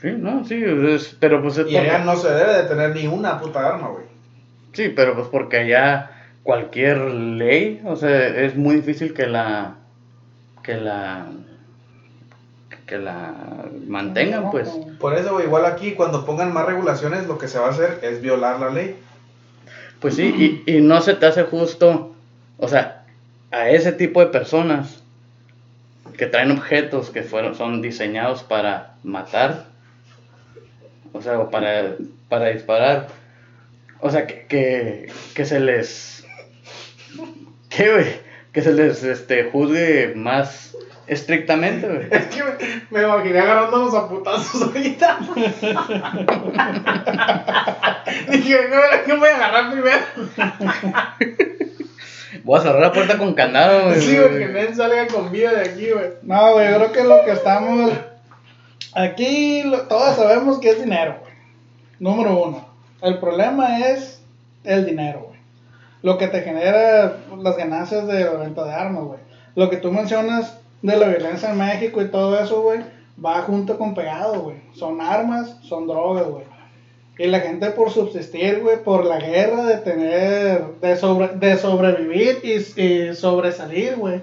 Sí, 0.00 0.12
no, 0.18 0.44
sí, 0.44 0.62
es- 0.64 1.16
pero 1.20 1.40
pues 1.42 1.58
es 1.58 1.70
Y 1.70 1.76
allá 1.76 1.92
porque- 1.98 2.04
no 2.06 2.16
se 2.16 2.30
debe 2.32 2.54
de 2.54 2.62
tener 2.64 2.94
ni 2.94 3.06
una 3.06 3.38
puta 3.40 3.66
arma, 3.68 3.88
güey. 3.88 4.04
Sí, 4.72 4.88
pero 4.94 5.14
pues 5.14 5.28
porque 5.28 5.58
allá 5.58 6.11
cualquier 6.42 6.98
ley, 6.98 7.80
o 7.84 7.96
sea, 7.96 8.26
es 8.26 8.56
muy 8.56 8.76
difícil 8.76 9.14
que 9.14 9.26
la 9.26 9.76
que 10.62 10.76
la 10.76 11.26
que 12.86 12.98
la 12.98 13.68
mantengan, 13.86 14.50
pues. 14.50 14.68
Por 14.98 15.14
eso, 15.14 15.40
igual 15.40 15.64
aquí, 15.66 15.92
cuando 15.92 16.26
pongan 16.26 16.52
más 16.52 16.66
regulaciones, 16.66 17.26
lo 17.26 17.38
que 17.38 17.48
se 17.48 17.58
va 17.58 17.68
a 17.68 17.70
hacer 17.70 18.00
es 18.02 18.20
violar 18.20 18.60
la 18.60 18.70
ley. 18.70 18.96
Pues 20.00 20.16
sí, 20.16 20.62
y, 20.66 20.70
y 20.70 20.80
no 20.80 21.00
se 21.00 21.14
te 21.14 21.26
hace 21.26 21.44
justo, 21.44 22.12
o 22.58 22.68
sea, 22.68 23.04
a 23.52 23.70
ese 23.70 23.92
tipo 23.92 24.20
de 24.20 24.26
personas 24.26 25.02
que 26.16 26.26
traen 26.26 26.50
objetos 26.50 27.10
que 27.10 27.22
fueron 27.22 27.54
son 27.54 27.82
diseñados 27.82 28.42
para 28.42 28.96
matar, 29.04 29.66
o 31.12 31.22
sea, 31.22 31.38
o 31.38 31.50
para 31.50 31.94
para 32.28 32.48
disparar. 32.48 33.08
O 34.00 34.10
sea, 34.10 34.26
que, 34.26 34.46
que, 34.48 35.12
que 35.34 35.44
se 35.44 35.60
les 35.60 36.26
¿Qué, 37.76 37.90
güey? 37.92 38.06
Que 38.52 38.62
se 38.62 38.72
les 38.72 39.02
este 39.02 39.44
juzgue 39.50 40.12
más 40.14 40.76
estrictamente, 41.06 41.86
güey. 41.88 42.06
Es 42.10 42.26
que 42.26 42.42
me, 42.42 42.52
me 43.00 43.02
imaginé 43.06 43.38
agarrándonos 43.40 43.94
a 43.94 44.08
putazos 44.08 44.62
ahorita. 44.62 45.18
Dije, 48.30 48.58
no, 48.70 48.76
¿a 48.76 49.02
¿qué 49.04 49.14
voy 49.14 49.28
a 49.28 49.36
agarrar 49.36 49.70
primero? 49.72 50.02
Voy 52.44 52.58
a 52.58 52.62
cerrar 52.62 52.80
la 52.80 52.92
puerta 52.92 53.18
con 53.18 53.34
candado, 53.34 53.86
güey. 53.88 54.00
Sí, 54.00 54.16
güey, 54.16 54.38
que 54.38 54.48
Nen 54.48 54.74
salga 54.76 55.06
con 55.06 55.30
vida 55.30 55.52
de 55.52 55.70
aquí, 55.70 55.90
güey. 55.90 56.10
No, 56.22 56.52
güey, 56.54 56.70
yo 56.70 56.76
creo 56.76 56.92
que 56.92 57.04
lo 57.04 57.24
que 57.24 57.32
estamos. 57.32 57.92
Aquí 58.94 59.62
lo- 59.62 59.82
todos 59.82 60.16
sabemos 60.16 60.58
que 60.60 60.70
es 60.70 60.82
dinero, 60.82 61.18
güey. 61.20 61.32
Número 61.98 62.36
uno. 62.44 62.68
El 63.00 63.18
problema 63.18 63.78
es 63.88 64.20
el 64.64 64.84
dinero, 64.86 65.20
güey. 65.28 65.31
Lo 66.02 66.18
que 66.18 66.28
te 66.28 66.42
genera 66.42 67.16
las 67.38 67.56
ganancias 67.56 68.06
de 68.06 68.24
la 68.24 68.32
venta 68.32 68.64
de 68.64 68.72
armas, 68.72 69.04
güey. 69.04 69.20
Lo 69.54 69.70
que 69.70 69.76
tú 69.76 69.92
mencionas 69.92 70.58
de 70.82 70.96
la 70.96 71.08
violencia 71.08 71.50
en 71.50 71.58
México 71.58 72.02
y 72.02 72.08
todo 72.08 72.38
eso, 72.38 72.62
güey, 72.62 72.80
va 73.24 73.42
junto 73.42 73.78
con 73.78 73.94
pegado, 73.94 74.40
güey. 74.40 74.56
Son 74.74 75.00
armas, 75.00 75.56
son 75.62 75.86
drogas, 75.86 76.26
güey. 76.26 76.44
Y 77.18 77.26
la 77.26 77.40
gente 77.40 77.70
por 77.70 77.90
subsistir, 77.90 78.60
güey, 78.60 78.82
por 78.82 79.04
la 79.04 79.18
guerra 79.18 79.64
de 79.64 79.76
tener, 79.76 80.64
de, 80.80 80.96
sobre, 80.96 81.28
de 81.28 81.56
sobrevivir 81.56 82.40
y, 82.42 82.80
y 82.82 83.14
sobresalir, 83.14 83.96
güey. 83.96 84.22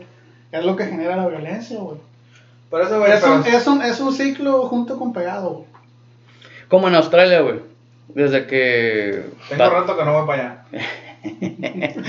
Es 0.51 0.65
lo 0.65 0.75
que 0.75 0.85
genera 0.85 1.15
la 1.15 1.27
violencia, 1.27 1.77
güey. 1.79 1.97
Por 2.69 2.81
eso, 2.81 2.99
güey, 2.99 3.11
Es 3.11 3.23
un, 3.23 3.45
es, 3.45 3.67
un, 3.67 3.81
es 3.83 3.99
un 3.99 4.13
ciclo 4.13 4.63
junto 4.67 4.97
con 4.97 5.13
pegado, 5.13 5.49
güey. 5.49 5.65
Como 6.67 6.87
en 6.87 6.95
Australia, 6.95 7.41
güey. 7.41 7.61
Desde 8.09 8.47
que 8.47 9.23
tengo 9.49 9.69
rato 9.69 9.95
que 9.95 10.03
no 10.03 10.13
voy 10.13 10.27
para 10.27 10.41
allá. 10.41 10.65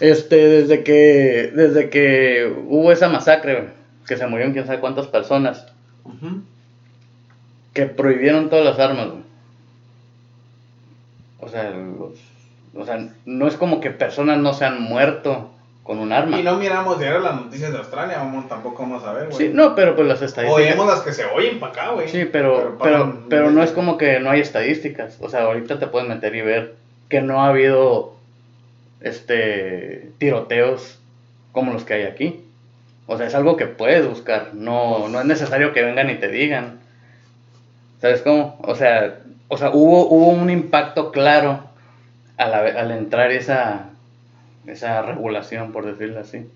Este, 0.00 0.36
desde 0.36 0.82
que 0.82 1.52
desde 1.54 1.90
que 1.90 2.50
hubo 2.68 2.90
esa 2.90 3.10
masacre, 3.10 3.68
que 4.08 4.16
se 4.16 4.26
murieron 4.26 4.54
quién 4.54 4.66
sabe 4.66 4.80
cuántas 4.80 5.06
personas, 5.08 5.66
que 7.74 7.84
prohibieron 7.84 8.48
todas 8.48 8.64
las 8.64 8.78
armas, 8.78 9.08
güey. 9.10 9.22
O 11.40 11.48
sea, 11.48 11.70
los- 11.70 12.18
o 12.74 12.86
sea, 12.86 13.08
no 13.26 13.46
es 13.46 13.56
como 13.56 13.80
que 13.80 13.90
personas 13.90 14.38
no 14.38 14.54
se 14.54 14.64
han 14.64 14.80
muerto 14.80 15.50
con 15.82 15.98
un 15.98 16.12
arma. 16.12 16.38
Y 16.40 16.42
no 16.44 16.56
miramos 16.56 16.98
diario 16.98 17.18
las 17.20 17.34
noticias 17.34 17.70
de 17.72 17.78
Australia, 17.78 18.18
vamos, 18.18 18.48
tampoco 18.48 18.82
vamos 18.84 19.04
a 19.04 19.12
ver, 19.12 19.26
güey. 19.28 19.36
Sí, 19.36 19.50
no, 19.52 19.74
pero 19.74 19.96
pues 19.96 20.08
las 20.08 20.22
estadísticas... 20.22 20.72
Oímos 20.72 20.86
las 20.86 21.00
que 21.00 21.12
se 21.12 21.24
oyen 21.26 21.60
para 21.60 21.72
acá, 21.72 21.90
güey. 21.90 22.08
Sí, 22.08 22.24
pero, 22.24 22.78
para- 22.78 22.98
pero, 23.04 23.24
pero 23.28 23.50
no 23.50 23.62
es 23.62 23.72
como 23.72 23.98
que 23.98 24.18
no 24.20 24.30
hay 24.30 24.40
estadísticas. 24.40 25.18
O 25.20 25.28
sea, 25.28 25.42
ahorita 25.42 25.78
te 25.78 25.88
puedes 25.88 26.08
meter 26.08 26.34
y 26.34 26.40
ver 26.42 26.74
que 27.10 27.20
no 27.20 27.42
ha 27.42 27.48
habido 27.48 28.14
este 29.02 30.12
tiroteos 30.18 30.98
como 31.52 31.72
los 31.72 31.84
que 31.84 31.94
hay 31.94 32.02
aquí. 32.04 32.44
O 33.06 33.18
sea, 33.18 33.26
es 33.26 33.34
algo 33.34 33.56
que 33.56 33.66
puedes 33.66 34.06
buscar. 34.08 34.54
No, 34.54 35.08
no 35.08 35.20
es 35.20 35.26
necesario 35.26 35.74
que 35.74 35.82
vengan 35.82 36.08
y 36.08 36.14
te 36.14 36.28
digan. 36.28 36.78
¿Sabes 38.00 38.22
cómo? 38.22 38.58
O 38.62 38.74
sea, 38.74 39.18
o 39.48 39.58
sea 39.58 39.70
hubo, 39.70 40.08
hubo 40.08 40.28
un 40.28 40.48
impacto 40.48 41.10
claro 41.10 41.64
al, 42.36 42.54
al 42.54 42.90
entrar 42.92 43.32
esa, 43.32 43.90
esa 44.66 45.02
regulación, 45.02 45.72
por 45.72 45.84
decirlo 45.84 46.20
así. 46.20 46.48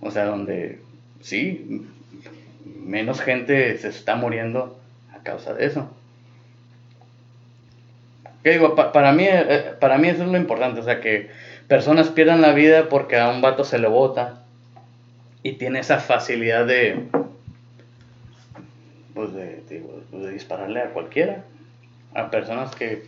O 0.00 0.10
sea, 0.10 0.24
donde 0.24 0.80
sí, 1.20 1.86
menos 2.84 3.20
gente 3.20 3.78
se 3.78 3.88
está 3.88 4.16
muriendo 4.16 4.76
a 5.14 5.22
causa 5.22 5.54
de 5.54 5.66
eso. 5.66 5.88
¿Qué 8.44 8.50
digo? 8.50 8.74
Pa- 8.74 8.92
para, 8.92 9.10
mí, 9.12 9.24
eh, 9.26 9.72
para 9.80 9.98
mí 9.98 10.08
eso 10.08 10.22
es 10.22 10.28
lo 10.28 10.36
importante, 10.36 10.78
o 10.80 10.84
sea, 10.84 11.00
que 11.00 11.30
personas 11.66 12.10
pierdan 12.10 12.42
la 12.42 12.52
vida 12.52 12.88
porque 12.88 13.18
a 13.18 13.30
un 13.30 13.40
vato 13.40 13.64
se 13.64 13.78
le 13.78 13.88
bota 13.88 14.42
y 15.42 15.52
tiene 15.52 15.80
esa 15.80 15.98
facilidad 15.98 16.66
de, 16.66 17.06
pues 19.14 19.32
de, 19.32 19.62
digo, 19.68 20.00
pues 20.10 20.24
de 20.24 20.30
dispararle 20.32 20.80
a 20.82 20.90
cualquiera, 20.90 21.44
a 22.14 22.30
personas 22.30 22.74
que... 22.74 23.04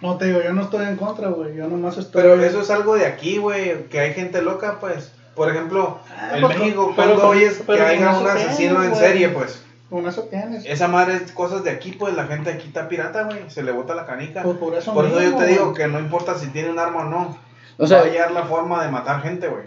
No 0.00 0.16
te 0.16 0.26
digo, 0.26 0.40
yo 0.42 0.52
no 0.52 0.62
estoy 0.62 0.86
en 0.86 0.96
contra, 0.96 1.28
güey. 1.28 1.54
Yo 1.56 1.68
nomás 1.68 1.98
estoy. 1.98 2.22
Pero 2.22 2.42
eso 2.42 2.62
es 2.62 2.70
algo 2.70 2.94
de 2.94 3.04
aquí, 3.04 3.36
güey, 3.36 3.84
que 3.90 4.00
hay 4.00 4.14
gente 4.14 4.40
loca, 4.40 4.78
pues. 4.80 5.12
Por 5.34 5.50
ejemplo, 5.50 5.98
Ah, 6.16 6.30
en 6.36 6.40
pues, 6.40 6.58
México, 6.58 6.92
cuando 6.96 7.28
oyes 7.28 7.60
que 7.66 7.72
haya 7.72 8.18
un 8.18 8.26
asesino 8.26 8.82
en 8.82 8.94
serie, 8.94 9.28
pues. 9.28 9.62
Con 9.90 10.06
eso 10.06 10.22
tienes. 10.24 10.64
Esa 10.66 10.86
madre 10.88 11.16
es 11.16 11.32
cosas 11.32 11.64
de 11.64 11.70
aquí, 11.70 11.92
pues 11.92 12.14
la 12.14 12.26
gente 12.26 12.50
aquí 12.50 12.68
está 12.68 12.88
pirata, 12.88 13.24
güey. 13.24 13.38
Se 13.48 13.62
le 13.64 13.72
bota 13.72 13.94
la 13.96 14.06
canica. 14.06 14.42
Pues 14.42 14.56
por 14.56 14.74
eso 14.76 14.94
Por 14.94 15.04
eso 15.06 15.20
yo 15.20 15.34
te 15.36 15.46
digo 15.46 15.64
güey. 15.72 15.76
que 15.76 15.88
no 15.88 15.98
importa 15.98 16.36
si 16.38 16.46
tiene 16.48 16.70
un 16.70 16.78
arma 16.78 17.00
o 17.00 17.04
no. 17.10 17.36
O 17.76 17.86
sea, 17.86 17.98
va 17.98 18.04
a 18.04 18.06
hallar 18.06 18.30
la 18.32 18.44
forma 18.44 18.84
de 18.84 18.90
matar 18.90 19.20
gente, 19.22 19.48
güey. 19.48 19.64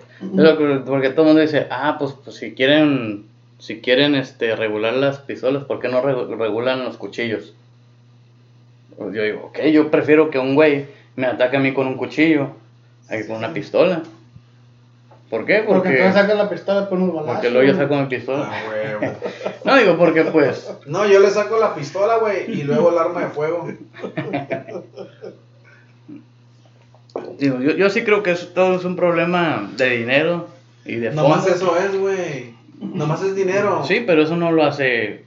Porque 0.86 1.10
todo 1.10 1.22
el 1.24 1.28
mundo 1.28 1.42
dice, 1.42 1.68
ah, 1.72 1.98
pues, 2.00 2.14
pues 2.24 2.38
si 2.38 2.54
quieren, 2.54 3.26
si 3.60 3.82
quieren 3.82 4.16
este, 4.16 4.56
regular 4.56 4.94
las 4.94 5.18
pistolas, 5.20 5.64
¿por 5.66 5.80
qué 5.80 5.90
no 5.90 6.00
re- 6.02 6.36
regulan 6.38 6.84
los 6.86 6.96
cuchillos? 6.98 7.54
Pues 8.98 9.14
yo 9.16 9.24
digo, 9.24 9.46
ok, 9.48 9.60
yo 9.72 9.90
prefiero 9.92 10.30
que 10.30 10.38
un 10.40 10.56
güey 10.56 10.86
me 11.16 11.26
ataque 11.28 11.58
a 11.58 11.60
mí 11.60 11.74
con 11.74 11.88
un 11.88 11.98
cuchillo 11.98 12.50
a 13.10 13.18
que 13.18 13.26
con 13.28 13.38
una 13.38 13.52
pistola. 13.54 14.04
¿Por 15.34 15.46
qué? 15.48 15.64
Porque 15.66 15.74
Porque, 15.74 15.90
entonces 15.98 16.14
sacas 16.22 16.38
la 16.38 16.48
pistola 16.48 16.82
y 16.84 16.86
pones 16.92 17.10
un 17.10 17.16
balazo. 17.16 17.34
porque 17.34 17.50
luego 17.50 17.68
yo 17.72 17.76
saco 17.76 17.96
mi 17.96 18.06
pistola. 18.06 18.52
Ah, 18.52 18.62
güey. 19.00 19.12
No 19.66 19.76
digo 19.78 19.98
porque 19.98 20.26
pues, 20.26 20.72
No, 20.86 21.08
yo 21.08 21.20
le 21.22 21.32
saco 21.32 21.58
la 21.58 21.74
pistola, 21.74 22.18
güey, 22.18 22.52
y 22.52 22.62
luego 22.64 22.92
el 22.92 23.00
arma 23.00 23.22
de 23.22 23.28
fuego. 23.30 23.68
digo, 27.40 27.60
yo, 27.62 27.72
yo 27.72 27.90
sí 27.90 28.04
creo 28.04 28.22
que 28.22 28.30
es, 28.32 28.54
todo 28.54 28.76
es 28.76 28.86
un 28.86 28.96
problema 28.96 29.72
de 29.76 29.90
dinero 29.98 30.50
y 30.86 30.98
de 30.98 31.10
Nomás 31.12 31.42
fondos. 31.42 31.56
eso 31.62 31.78
es, 31.78 32.00
güey. 32.00 32.54
Nomás 32.80 33.24
es 33.24 33.36
dinero. 33.36 33.84
Sí, 33.88 34.04
pero 34.06 34.22
eso 34.22 34.36
no 34.36 34.52
lo 34.52 34.64
hace 34.64 35.26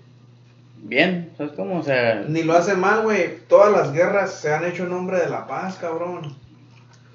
bien, 0.82 1.32
¿sabes 1.36 1.52
cómo? 1.56 1.80
O 1.80 1.82
sea, 1.82 2.22
Ni 2.28 2.44
lo 2.44 2.52
hace 2.52 2.76
mal, 2.76 3.02
güey. 3.02 3.38
Todas 3.48 3.72
las 3.72 3.92
guerras 3.92 4.34
se 4.34 4.54
han 4.54 4.64
hecho 4.64 4.84
en 4.84 4.90
nombre 4.90 5.18
de 5.18 5.28
la 5.28 5.48
paz, 5.48 5.78
cabrón. 5.80 6.36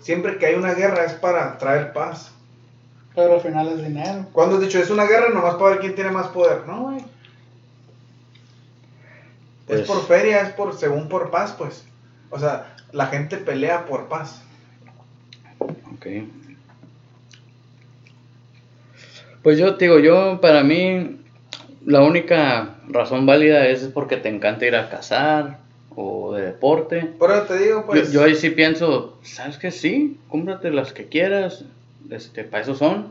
Siempre 0.01 0.38
que 0.38 0.48
hay 0.48 0.55
una 0.55 0.74
guerra 0.74 1.05
es 1.05 1.13
para 1.13 1.57
traer 1.57 1.93
paz. 1.93 2.33
Pero 3.15 3.35
al 3.35 3.41
final 3.41 3.67
es 3.69 3.85
dinero. 3.85 4.25
Cuando 4.31 4.55
has 4.55 4.61
dicho 4.61 4.79
es 4.79 4.89
una 4.89 5.05
guerra 5.05 5.29
nomás 5.29 5.55
para 5.55 5.71
ver 5.71 5.79
quién 5.79 5.95
tiene 5.95 6.11
más 6.11 6.27
poder, 6.27 6.65
no, 6.67 6.83
güey. 6.83 7.03
Pues- 9.67 9.81
Es 9.81 9.87
por 9.87 10.05
feria, 10.05 10.41
es 10.41 10.49
por 10.53 10.77
según 10.77 11.09
por 11.09 11.29
paz, 11.31 11.53
pues. 11.57 11.83
O 12.29 12.39
sea, 12.39 12.75
la 12.91 13.07
gente 13.07 13.37
pelea 13.37 13.85
por 13.85 14.07
paz. 14.07 14.41
Ok. 15.59 16.07
Pues 19.43 19.57
yo 19.57 19.75
te 19.75 19.85
digo, 19.85 20.00
yo 20.00 20.39
para 20.39 20.63
mí 20.63 21.17
la 21.85 22.01
única 22.03 22.75
razón 22.87 23.25
válida 23.25 23.67
es 23.67 23.85
porque 23.87 24.17
te 24.17 24.29
encanta 24.29 24.65
ir 24.65 24.75
a 24.75 24.89
cazar 24.89 25.57
o 25.95 26.33
de 26.33 26.43
deporte. 26.45 27.01
Por 27.17 27.31
eso 27.31 27.41
te 27.43 27.57
digo, 27.57 27.85
pues. 27.85 28.11
yo, 28.11 28.19
yo 28.19 28.25
ahí 28.25 28.35
sí 28.35 28.51
pienso, 28.51 29.17
¿sabes 29.24 29.57
qué? 29.57 29.71
Sí, 29.71 30.19
cómprate 30.29 30.69
las 30.71 30.93
que 30.93 31.07
quieras, 31.07 31.65
este, 32.09 32.44
para 32.44 32.64
eso 32.64 32.75
son. 32.75 33.07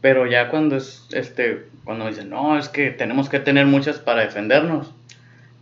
Pero 0.00 0.26
ya 0.26 0.48
cuando 0.48 0.76
es, 0.76 1.06
este, 1.12 1.66
cuando 1.84 2.06
dicen, 2.06 2.30
no, 2.30 2.58
es 2.58 2.68
que 2.68 2.90
tenemos 2.90 3.28
que 3.28 3.38
tener 3.38 3.66
muchas 3.66 3.98
para 3.98 4.22
defendernos. 4.22 4.90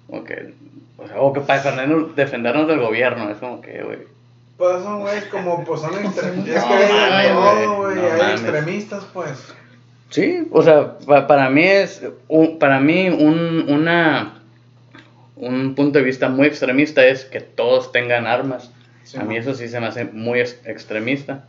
O 0.08 0.24
que, 0.24 0.54
o, 0.96 1.06
sea, 1.08 1.20
o 1.20 1.32
que 1.32 1.40
para 1.40 1.60
defendernos, 1.62 2.14
defendernos 2.16 2.68
del 2.68 2.78
gobierno, 2.80 3.30
es 3.30 3.38
como 3.38 3.60
que, 3.60 3.82
güey. 3.82 3.98
Pues 4.56 4.82
son, 4.82 5.00
güey, 5.00 5.28
como 5.28 5.64
pues 5.64 5.80
son 5.80 5.94
extremistas. 6.04 6.56
Es 6.56 6.64
que 6.64 6.72
hay 6.74 7.28
todo, 7.32 7.76
güey, 7.76 7.98
hay 7.98 8.32
extremistas, 8.32 9.04
pues. 9.12 9.52
Sí, 10.10 10.48
o 10.52 10.62
sea, 10.62 10.98
pa- 10.98 11.26
para 11.26 11.50
mí 11.50 11.64
es, 11.64 12.02
para 12.58 12.80
mí 12.80 13.08
un, 13.10 13.66
una, 13.68 14.40
un 15.36 15.74
punto 15.74 15.98
de 15.98 16.04
vista 16.04 16.28
muy 16.28 16.46
extremista 16.46 17.04
es 17.06 17.24
que 17.24 17.40
todos 17.40 17.92
tengan 17.92 18.26
armas. 18.26 18.70
Sí, 19.04 19.16
a 19.18 19.20
mí 19.20 19.34
man. 19.34 19.36
eso 19.36 19.54
sí 19.54 19.68
se 19.68 19.80
me 19.80 19.86
hace 19.86 20.04
muy 20.06 20.40
ex- 20.40 20.60
extremista. 20.64 21.44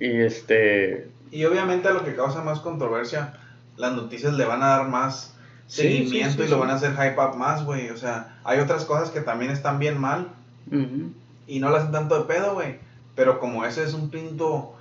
Y 0.00 0.20
este, 0.20 1.10
Y 1.30 1.44
obviamente 1.44 1.88
a 1.88 1.92
lo 1.92 2.04
que 2.04 2.14
causa 2.14 2.42
más 2.42 2.60
controversia, 2.60 3.34
las 3.76 3.92
noticias 3.92 4.34
le 4.34 4.44
van 4.44 4.62
a 4.62 4.68
dar 4.68 4.88
más 4.88 5.36
Sí, 5.68 5.82
seguimiento 5.82 6.42
sí, 6.42 6.42
sí, 6.42 6.44
y 6.44 6.48
lo 6.48 6.58
van 6.58 6.70
a 6.70 6.74
hacer 6.74 6.92
hype 6.92 7.20
up 7.20 7.36
más, 7.36 7.64
güey. 7.64 7.90
O 7.90 7.96
sea, 7.96 8.38
hay 8.44 8.60
otras 8.60 8.84
cosas 8.84 9.10
que 9.10 9.20
también 9.20 9.50
están 9.50 9.78
bien 9.78 9.98
mal 9.98 10.28
y 11.46 11.58
no 11.60 11.70
le 11.70 11.78
hacen 11.78 11.92
tanto 11.92 12.18
de 12.18 12.24
pedo, 12.32 12.54
güey. 12.54 12.78
Pero 13.14 13.40
como 13.40 13.64
ese 13.64 13.82
es 13.82 13.94
un 13.94 14.10
punto 14.10 14.74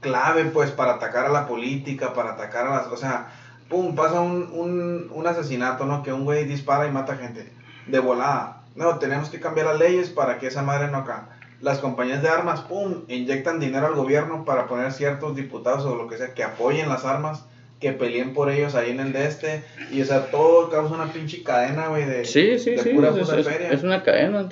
clave, 0.00 0.44
pues, 0.46 0.70
para 0.70 0.94
atacar 0.94 1.26
a 1.26 1.30
la 1.30 1.46
política, 1.46 2.12
para 2.12 2.32
atacar 2.32 2.66
a 2.66 2.76
las... 2.76 2.86
O 2.88 2.96
sea, 2.96 3.28
pum, 3.68 3.94
pasa 3.94 4.20
un, 4.20 4.50
un, 4.52 5.10
un 5.12 5.26
asesinato, 5.26 5.86
¿no? 5.86 6.02
Que 6.02 6.12
un 6.12 6.24
güey 6.24 6.44
dispara 6.44 6.86
y 6.86 6.90
mata 6.90 7.16
gente. 7.16 7.50
De 7.86 7.98
volada. 7.98 8.62
No, 8.74 8.98
tenemos 8.98 9.30
que 9.30 9.40
cambiar 9.40 9.66
las 9.66 9.78
leyes 9.78 10.10
para 10.10 10.38
que 10.38 10.48
esa 10.48 10.62
madre 10.62 10.88
no 10.88 10.98
acá. 10.98 11.35
Las 11.60 11.78
compañías 11.78 12.22
de 12.22 12.28
armas, 12.28 12.60
pum, 12.62 13.02
inyectan 13.08 13.58
dinero 13.60 13.86
al 13.86 13.94
gobierno 13.94 14.44
para 14.44 14.66
poner 14.66 14.92
ciertos 14.92 15.34
diputados 15.34 15.84
o 15.86 15.96
lo 15.96 16.06
que 16.08 16.18
sea 16.18 16.34
que 16.34 16.42
apoyen 16.44 16.88
las 16.88 17.04
armas, 17.04 17.44
que 17.80 17.92
peleen 17.92 18.34
por 18.34 18.50
ellos 18.50 18.74
ahí 18.74 18.90
en 18.90 19.00
el 19.00 19.12
de 19.12 19.26
este. 19.26 19.62
Y, 19.90 20.00
o 20.02 20.04
sea, 20.04 20.30
todo 20.30 20.68
causa 20.70 20.94
una 20.94 21.12
pinche 21.12 21.42
cadena, 21.42 21.88
güey, 21.88 22.04
de, 22.04 22.24
Sí, 22.24 22.58
sí, 22.58 22.72
de 22.72 22.78
sí, 22.78 22.90
pura 22.90 23.10
es, 23.10 23.28
es- 23.28 23.46
feria. 23.46 23.70
es 23.70 23.82
una 23.82 24.02
cadena. 24.02 24.48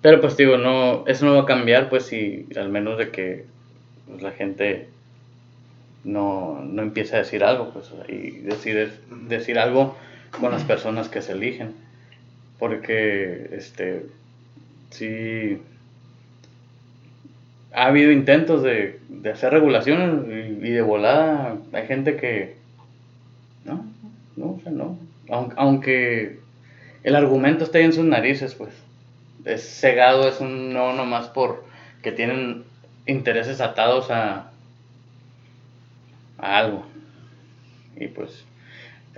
Pero 0.00 0.20
pues 0.20 0.36
digo, 0.36 0.56
no, 0.56 1.04
eso 1.06 1.24
no 1.26 1.34
va 1.36 1.42
a 1.42 1.46
cambiar, 1.46 1.88
pues 1.88 2.06
si 2.06 2.46
al 2.56 2.68
menos 2.70 2.98
de 2.98 3.10
que 3.10 3.44
pues, 4.08 4.20
la 4.22 4.32
gente 4.32 4.88
no, 6.04 6.60
no 6.64 6.82
empiece 6.82 7.14
a 7.14 7.18
decir 7.20 7.44
algo, 7.44 7.70
pues, 7.72 7.90
y 8.08 8.38
decir, 8.40 9.00
decir 9.28 9.58
algo 9.60 9.94
con 10.40 10.50
las 10.50 10.64
personas 10.64 11.08
que 11.08 11.22
se 11.22 11.32
eligen. 11.32 11.74
Porque, 12.58 13.50
este, 13.52 14.06
sí, 14.90 15.58
ha 17.74 17.86
habido 17.86 18.10
intentos 18.10 18.62
de, 18.62 19.00
de 19.08 19.30
hacer 19.30 19.52
regulaciones 19.52 20.26
y, 20.62 20.70
de 20.70 20.82
volada 20.82 21.56
hay 21.72 21.86
gente 21.86 22.16
que, 22.16 22.56
no, 23.64 23.84
no, 24.36 24.46
o 24.46 24.60
sea, 24.62 24.72
no. 24.72 24.98
Aunque, 25.30 25.54
aunque 25.56 26.38
el 27.04 27.16
argumento 27.16 27.64
ahí 27.72 27.84
en 27.84 27.92
sus 27.92 28.04
narices, 28.04 28.54
pues. 28.54 28.72
Es 29.44 29.80
cegado, 29.80 30.28
es 30.28 30.40
un 30.40 30.72
no 30.72 30.92
nomás 30.92 31.26
por 31.26 31.64
que 32.00 32.12
tienen 32.12 32.62
intereses 33.06 33.60
atados 33.60 34.10
a, 34.10 34.52
a 36.38 36.58
algo. 36.58 36.86
Y 37.96 38.06
pues, 38.06 38.44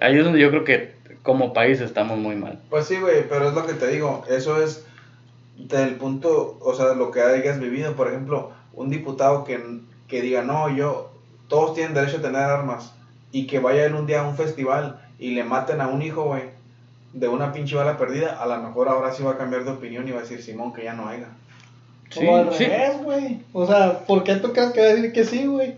ahí 0.00 0.16
es 0.16 0.24
donde 0.24 0.40
yo 0.40 0.50
creo 0.50 0.64
que 0.64 0.94
como 1.22 1.52
país 1.52 1.80
estamos 1.80 2.18
muy 2.18 2.36
mal. 2.36 2.58
Pues 2.70 2.86
sí, 2.86 2.96
güey, 2.96 3.28
pero 3.28 3.48
es 3.48 3.54
lo 3.54 3.66
que 3.66 3.74
te 3.74 3.88
digo, 3.88 4.24
eso 4.30 4.62
es 4.62 4.86
del 5.56 5.96
punto, 5.96 6.58
o 6.60 6.74
sea, 6.74 6.94
lo 6.94 7.10
que 7.10 7.22
hayas 7.22 7.60
vivido, 7.60 7.94
por 7.94 8.08
ejemplo, 8.08 8.50
un 8.72 8.90
diputado 8.90 9.44
que, 9.44 9.80
que 10.08 10.22
diga, 10.22 10.42
no, 10.42 10.68
yo, 10.74 11.10
todos 11.48 11.74
tienen 11.74 11.94
derecho 11.94 12.18
a 12.18 12.22
tener 12.22 12.42
armas, 12.42 12.92
y 13.32 13.46
que 13.46 13.58
vaya 13.58 13.84
él 13.84 13.94
un 13.94 14.06
día 14.06 14.20
a 14.20 14.28
un 14.28 14.36
festival 14.36 15.00
y 15.18 15.30
le 15.30 15.44
maten 15.44 15.80
a 15.80 15.88
un 15.88 16.02
hijo, 16.02 16.24
güey, 16.24 16.42
de 17.12 17.28
una 17.28 17.52
pinche 17.52 17.76
bala 17.76 17.96
perdida, 17.96 18.40
a 18.40 18.46
lo 18.46 18.56
mejor 18.58 18.88
ahora 18.88 19.12
sí 19.12 19.22
va 19.22 19.32
a 19.32 19.38
cambiar 19.38 19.64
de 19.64 19.72
opinión 19.72 20.06
y 20.06 20.12
va 20.12 20.18
a 20.18 20.22
decir, 20.22 20.42
Simón, 20.42 20.72
que 20.72 20.84
ya 20.84 20.94
no 20.94 21.08
haya. 21.08 21.28
Sí, 22.10 22.26
o 22.26 22.36
al 22.36 22.52
sí. 22.52 22.64
revés, 22.64 23.02
güey. 23.02 23.40
O 23.52 23.66
sea, 23.66 24.00
¿por 24.06 24.24
qué 24.24 24.36
tú 24.36 24.52
crees 24.52 24.70
que 24.72 24.80
va 24.80 24.86
a 24.86 24.94
decir 24.94 25.12
que 25.12 25.24
sí, 25.24 25.46
güey? 25.46 25.76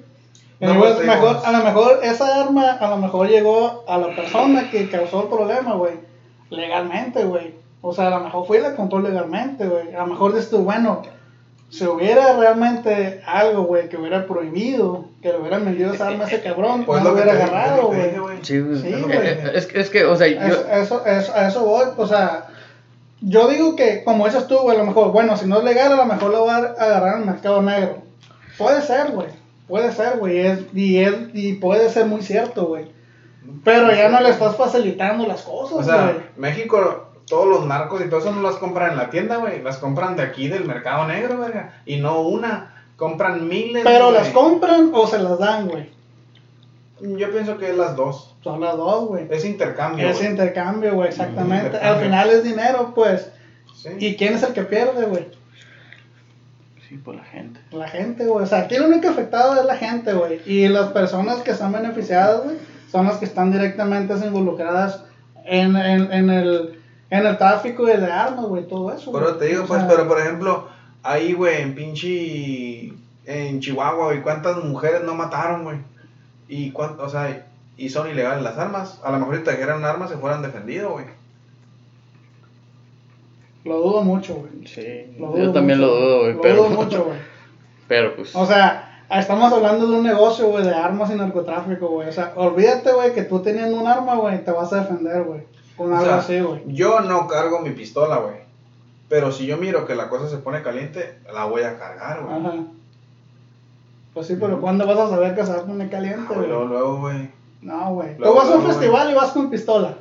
No, 0.61 0.79
pues, 0.79 0.99
mejor, 1.05 1.41
a 1.45 1.53
lo 1.53 1.65
mejor 1.65 2.01
esa 2.03 2.43
arma, 2.43 2.73
a 2.73 2.91
lo 2.91 2.97
mejor 2.97 3.29
llegó 3.29 3.85
a 3.87 3.99
la 3.99 4.17
persona 4.17 4.71
que 4.71 4.89
causó 4.89 5.23
el 5.23 5.29
problema, 5.29 5.75
güey. 5.75 5.95
Legalmente, 6.49 7.25
güey. 7.25 7.55
O 7.89 7.93
sea, 7.95 8.09
a 8.09 8.19
lo 8.19 8.21
mejor 8.21 8.47
fue 8.47 8.59
y 8.59 8.63
la 8.63 8.75
compró 8.75 9.01
legalmente, 9.01 9.67
güey. 9.67 9.95
A 9.95 10.01
lo 10.01 10.07
mejor 10.09 10.35
dices 10.35 10.51
tú, 10.51 10.59
bueno, 10.59 11.03
si 11.69 11.85
hubiera 11.87 12.37
realmente 12.37 13.21
algo, 13.27 13.63
güey, 13.65 13.89
que 13.89 13.97
hubiera 13.97 14.27
prohibido, 14.27 15.05
que 15.23 15.29
le 15.29 15.39
hubieran 15.39 15.65
vendido 15.65 15.93
esa 15.93 16.09
arma 16.09 16.25
a 16.25 16.27
ese 16.27 16.43
cabrón, 16.43 16.85
Pues 16.85 17.03
no 17.03 17.11
lo 17.11 17.15
hubiera 17.15 17.33
agarrado, 17.33 17.87
güey. 17.89 18.11
Sí, 18.43 18.61
güey. 18.61 18.81
Sí, 18.81 18.95
Es, 19.55 19.69
es 19.75 19.91
que, 19.91 20.05
o 20.05 20.17
sea, 20.17 20.27
yo... 20.27 20.39
Eso, 20.41 20.67
eso, 20.71 21.07
eso- 21.07 21.33
a 21.35 21.47
eso 21.49 21.65
voy, 21.65 21.87
o 21.97 22.07
sea, 22.07 22.47
yo 23.21 23.49
digo 23.49 23.77
que 23.77 24.03
como 24.05 24.27
dices 24.27 24.47
tú, 24.47 24.59
güey, 24.59 24.77
a 24.77 24.81
lo 24.81 24.87
mejor, 24.87 25.13
bueno, 25.13 25.37
si 25.37 25.47
no 25.47 25.59
es 25.59 25.65
legal, 25.65 25.93
a 25.93 25.97
lo 25.97 26.07
mejor 26.07 26.31
lo 26.33 26.45
va 26.47 26.57
a 26.57 26.59
agarrar 26.59 27.15
en 27.15 27.21
el 27.21 27.27
mercado 27.27 27.63
negro. 27.63 27.99
Puede 28.59 28.83
ser, 28.83 29.13
güey, 29.13 29.29
puede 29.69 29.93
ser, 29.93 30.19
güey, 30.19 30.39
es, 30.47 30.61
y, 30.75 30.99
es, 30.99 31.15
y 31.35 31.55
puede 31.55 31.89
ser 31.89 32.07
muy 32.07 32.23
cierto, 32.23 32.67
güey. 32.67 32.87
Pero 33.65 33.93
ya 33.93 34.09
no 34.09 34.21
le 34.21 34.31
estás 34.31 34.57
facilitando 34.57 35.27
las 35.27 35.47
O 35.47 35.61
cosas, 35.69 35.87
sea, 35.87 36.03
güey. 36.05 36.17
México, 36.37 37.06
todos 37.27 37.49
los 37.49 37.67
narcos 37.67 38.01
y 38.01 38.09
todo 38.09 38.21
eso 38.21 38.33
no 38.33 38.43
las 38.43 38.57
compran 38.57 38.93
en 38.93 38.97
la 38.97 39.11
tienda, 39.11 39.37
güey. 39.37 39.63
Las 39.63 39.79
compran 39.79 40.17
de 40.17 40.23
aquí, 40.23 40.49
del 40.49 40.65
mercado 40.65 41.07
negro, 41.07 41.39
verga. 41.39 41.81
Y 41.85 41.97
no 41.97 42.21
una. 42.21 42.73
Compran 42.97 43.47
miles. 43.47 43.83
Pero 43.85 44.11
las 44.11 44.29
compran 44.29 44.91
o 44.95 45.07
se 45.07 45.19
las 45.19 45.39
dan, 45.39 45.69
güey. 45.69 45.91
Yo 47.01 47.31
pienso 47.31 47.59
que 47.59 47.71
es 47.71 47.77
las 47.77 47.95
dos. 47.95 48.35
Son 48.43 48.61
las 48.61 48.77
dos, 48.77 49.09
güey. 49.09 49.27
Es 49.29 49.45
intercambio. 49.45 50.09
Es 50.09 50.23
intercambio, 50.23 50.95
güey, 50.95 51.09
exactamente. 51.09 51.67
Intercambio. 51.67 51.95
Al 51.95 52.05
final 52.05 52.31
es 52.31 52.45
dinero, 52.45 52.93
pues. 52.95 53.31
Sí. 53.75 53.91
¿Y 53.99 54.17
quién 54.17 54.35
es 54.35 54.43
el 54.43 54.55
que 54.55 54.63
pierde, 54.63 55.05
güey? 55.05 55.27
Sí, 56.89 56.97
por 56.97 57.17
la 57.17 57.25
gente. 57.25 57.61
La 57.73 57.89
gente, 57.89 58.25
güey. 58.25 58.45
O 58.45 58.47
sea, 58.47 58.61
aquí 58.61 58.79
lo 58.79 58.87
único 58.87 59.09
afectado 59.09 59.61
es 59.61 59.67
la 59.67 59.77
gente, 59.77 60.15
güey. 60.15 60.41
Y 60.47 60.69
las 60.69 60.93
personas 60.93 61.43
que 61.43 61.51
están 61.51 61.73
beneficiadas, 61.73 62.45
güey, 62.45 62.57
son 62.91 63.07
las 63.07 63.19
que 63.19 63.25
están 63.25 63.51
directamente 63.51 64.15
involucradas 64.15 65.05
en, 65.45 65.77
en, 65.77 66.13
en 66.13 66.31
el, 66.31 66.81
en 67.11 67.27
el 67.27 67.39
tráfico 67.39 67.85
de 67.85 67.95
armas, 68.11 68.47
güey, 68.47 68.67
todo 68.67 68.93
eso. 68.93 69.13
Pero 69.13 69.37
te 69.37 69.47
digo, 69.47 69.65
O 69.65 69.67
pues, 69.67 69.81
sea, 69.81 69.89
pero 69.89 70.09
por 70.09 70.21
ejemplo, 70.21 70.69
ahí, 71.03 71.33
güey, 71.33 71.63
en 71.63 71.75
pinche. 71.75 72.93
En 73.25 73.59
Chihuahua, 73.61 74.07
güey, 74.07 74.23
¿cuántas 74.23 74.63
mujeres 74.63 75.03
no 75.03 75.15
mataron, 75.15 75.65
güey? 75.65 75.79
Y 76.49 76.71
cuánto, 76.71 77.03
o 77.03 77.09
sea, 77.09 77.45
y 77.77 77.89
son 77.89 78.09
ilegales 78.09 78.45
las 78.45 78.57
armas. 78.57 79.01
A 79.03 79.11
lo 79.11 79.19
mejor 79.19 79.39
si 79.39 79.43
trajeran 79.43 79.85
armas 79.85 80.11
se 80.11 80.17
fueran 80.17 80.43
defendido, 80.43 80.93
güey. 80.93 81.07
Lo 83.65 83.79
dudo 83.79 84.03
mucho, 84.03 84.35
güey. 84.37 84.67
Sí, 84.67 85.17
Lo 85.19 85.37
yo 85.37 85.53
también 85.53 85.81
mucho, 85.81 85.91
lo 85.91 86.01
dudo, 86.01 86.21
güey, 86.21 86.33
Lo 86.35 86.41
pero... 86.41 86.57
dudo 86.57 86.71
mucho, 86.71 87.05
güey. 87.05 87.19
Pero 87.89 88.17
pues... 88.17 88.35
O 88.35 88.45
sea, 88.45 89.05
estamos 89.11 89.53
hablando 89.53 89.87
de 89.87 89.97
un 89.99 90.05
negocio, 90.05 90.49
güey, 90.49 90.65
de 90.65 90.75
armas 90.75 91.09
y 91.11 91.15
narcotráfico, 91.15 91.87
güey. 91.87 92.09
O 92.09 92.13
sea, 92.13 92.33
olvídate, 92.35 92.93
güey, 92.93 93.15
que 93.15 93.23
tú 93.23 93.41
teniendo 93.41 93.81
un 93.81 93.87
arma, 93.87 94.17
güey, 94.17 94.45
te 94.45 94.51
vas 94.51 94.73
a 94.73 94.81
defender, 94.81 95.23
güey. 95.23 95.43
Con 95.77 95.93
algo 95.93 96.05
sea, 96.05 96.19
así, 96.19 96.41
güey. 96.41 96.63
Yo 96.67 97.01
no 97.01 97.27
cargo 97.27 97.61
mi 97.61 97.71
pistola, 97.71 98.17
güey. 98.17 98.37
Pero 99.09 99.31
si 99.31 99.47
yo 99.47 99.57
miro 99.57 99.87
que 99.87 99.95
la 99.95 100.09
cosa 100.09 100.29
se 100.29 100.39
pone 100.39 100.63
caliente, 100.63 101.19
la 101.33 101.45
voy 101.45 101.63
a 101.63 101.79
cargar, 101.79 102.23
güey. 102.23 102.37
Ajá. 102.37 102.53
Pues 104.15 104.27
sí, 104.27 104.37
pero 104.41 104.61
¿cuándo 104.61 104.87
vas 104.87 104.99
a 104.99 105.11
saber 105.11 105.35
que 105.35 105.45
se 105.45 105.53
va 105.53 105.59
a 105.59 105.65
poner 105.65 105.91
caliente, 105.91 106.27
Ah, 106.31 106.35
güey? 106.35 106.49
Luego, 106.49 106.65
luego, 106.65 107.01
güey. 107.01 107.31
No, 107.61 107.95
güey. 107.95 108.15
Tú 108.17 108.23
Luego, 108.23 108.37
vas 108.37 108.49
a 108.49 108.57
un 108.57 108.67
festival 108.67 109.11
y 109.11 109.15
vas 109.15 109.31
con 109.33 109.51
pistola. 109.51 109.95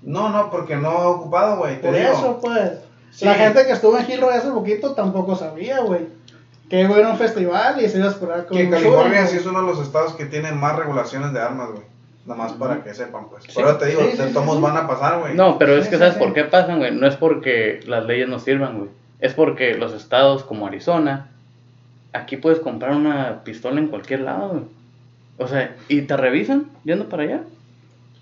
No, 0.00 0.30
no, 0.30 0.50
porque 0.50 0.76
no 0.76 0.90
he 0.90 1.06
ocupado, 1.06 1.58
güey. 1.58 1.80
Por 1.80 1.94
digo. 1.94 2.12
eso, 2.12 2.38
pues. 2.40 2.72
Sí. 3.10 3.26
La 3.26 3.34
gente 3.34 3.66
que 3.66 3.72
estuvo 3.72 3.98
en 3.98 4.06
Gilroy 4.06 4.34
hace 4.34 4.50
poquito 4.50 4.94
tampoco 4.94 5.36
sabía, 5.36 5.80
güey. 5.80 6.08
Que 6.70 6.80
iba 6.80 6.96
a 6.96 7.00
ir 7.00 7.04
a 7.04 7.10
un 7.10 7.18
festival 7.18 7.84
y 7.84 7.88
se 7.88 7.98
iba 7.98 8.08
a 8.08 8.10
esperar 8.12 8.46
con 8.46 8.56
Que 8.56 8.70
California 8.70 9.26
sí 9.26 9.36
es 9.36 9.44
uno 9.44 9.60
de 9.60 9.66
los 9.66 9.80
estados 9.80 10.14
que 10.14 10.24
tiene 10.24 10.52
más 10.52 10.74
regulaciones 10.76 11.34
de 11.34 11.40
armas, 11.40 11.70
güey. 11.72 11.82
Nada 12.24 12.40
más 12.42 12.52
para 12.52 12.82
que 12.84 12.94
sepan, 12.94 13.28
pues. 13.28 13.44
Sí. 13.44 13.50
Pero 13.54 13.76
te 13.78 13.86
digo, 13.86 14.00
Sí, 14.02 14.10
sí, 14.12 14.16
de 14.18 14.28
sí, 14.28 14.34
tomos 14.34 14.56
sí. 14.56 14.62
van 14.62 14.76
a 14.76 14.86
pasar, 14.86 15.18
güey. 15.20 15.34
No, 15.34 15.58
pero 15.58 15.76
es 15.76 15.86
que 15.88 15.96
sí, 15.96 15.98
¿sabes 15.98 16.14
sí. 16.14 16.20
por 16.20 16.32
qué 16.32 16.44
pasan, 16.44 16.78
güey? 16.78 16.94
No 16.94 17.06
es 17.06 17.16
porque 17.16 17.80
las 17.86 18.04
leyes 18.06 18.28
no 18.28 18.38
sirvan, 18.38 18.78
güey. 18.78 18.90
Es 19.20 19.34
porque 19.34 19.74
los 19.74 19.92
estados 19.92 20.44
como 20.44 20.66
Arizona, 20.66 21.28
aquí 22.12 22.36
puedes 22.36 22.60
comprar 22.60 22.92
una 22.94 23.42
pistola 23.44 23.80
en 23.80 23.88
cualquier 23.88 24.20
lado, 24.20 24.48
güey. 24.50 24.62
O 25.38 25.48
sea, 25.48 25.74
y 25.88 26.02
te 26.02 26.16
revisan 26.16 26.66
yendo 26.84 27.08
para 27.08 27.24
allá. 27.24 27.40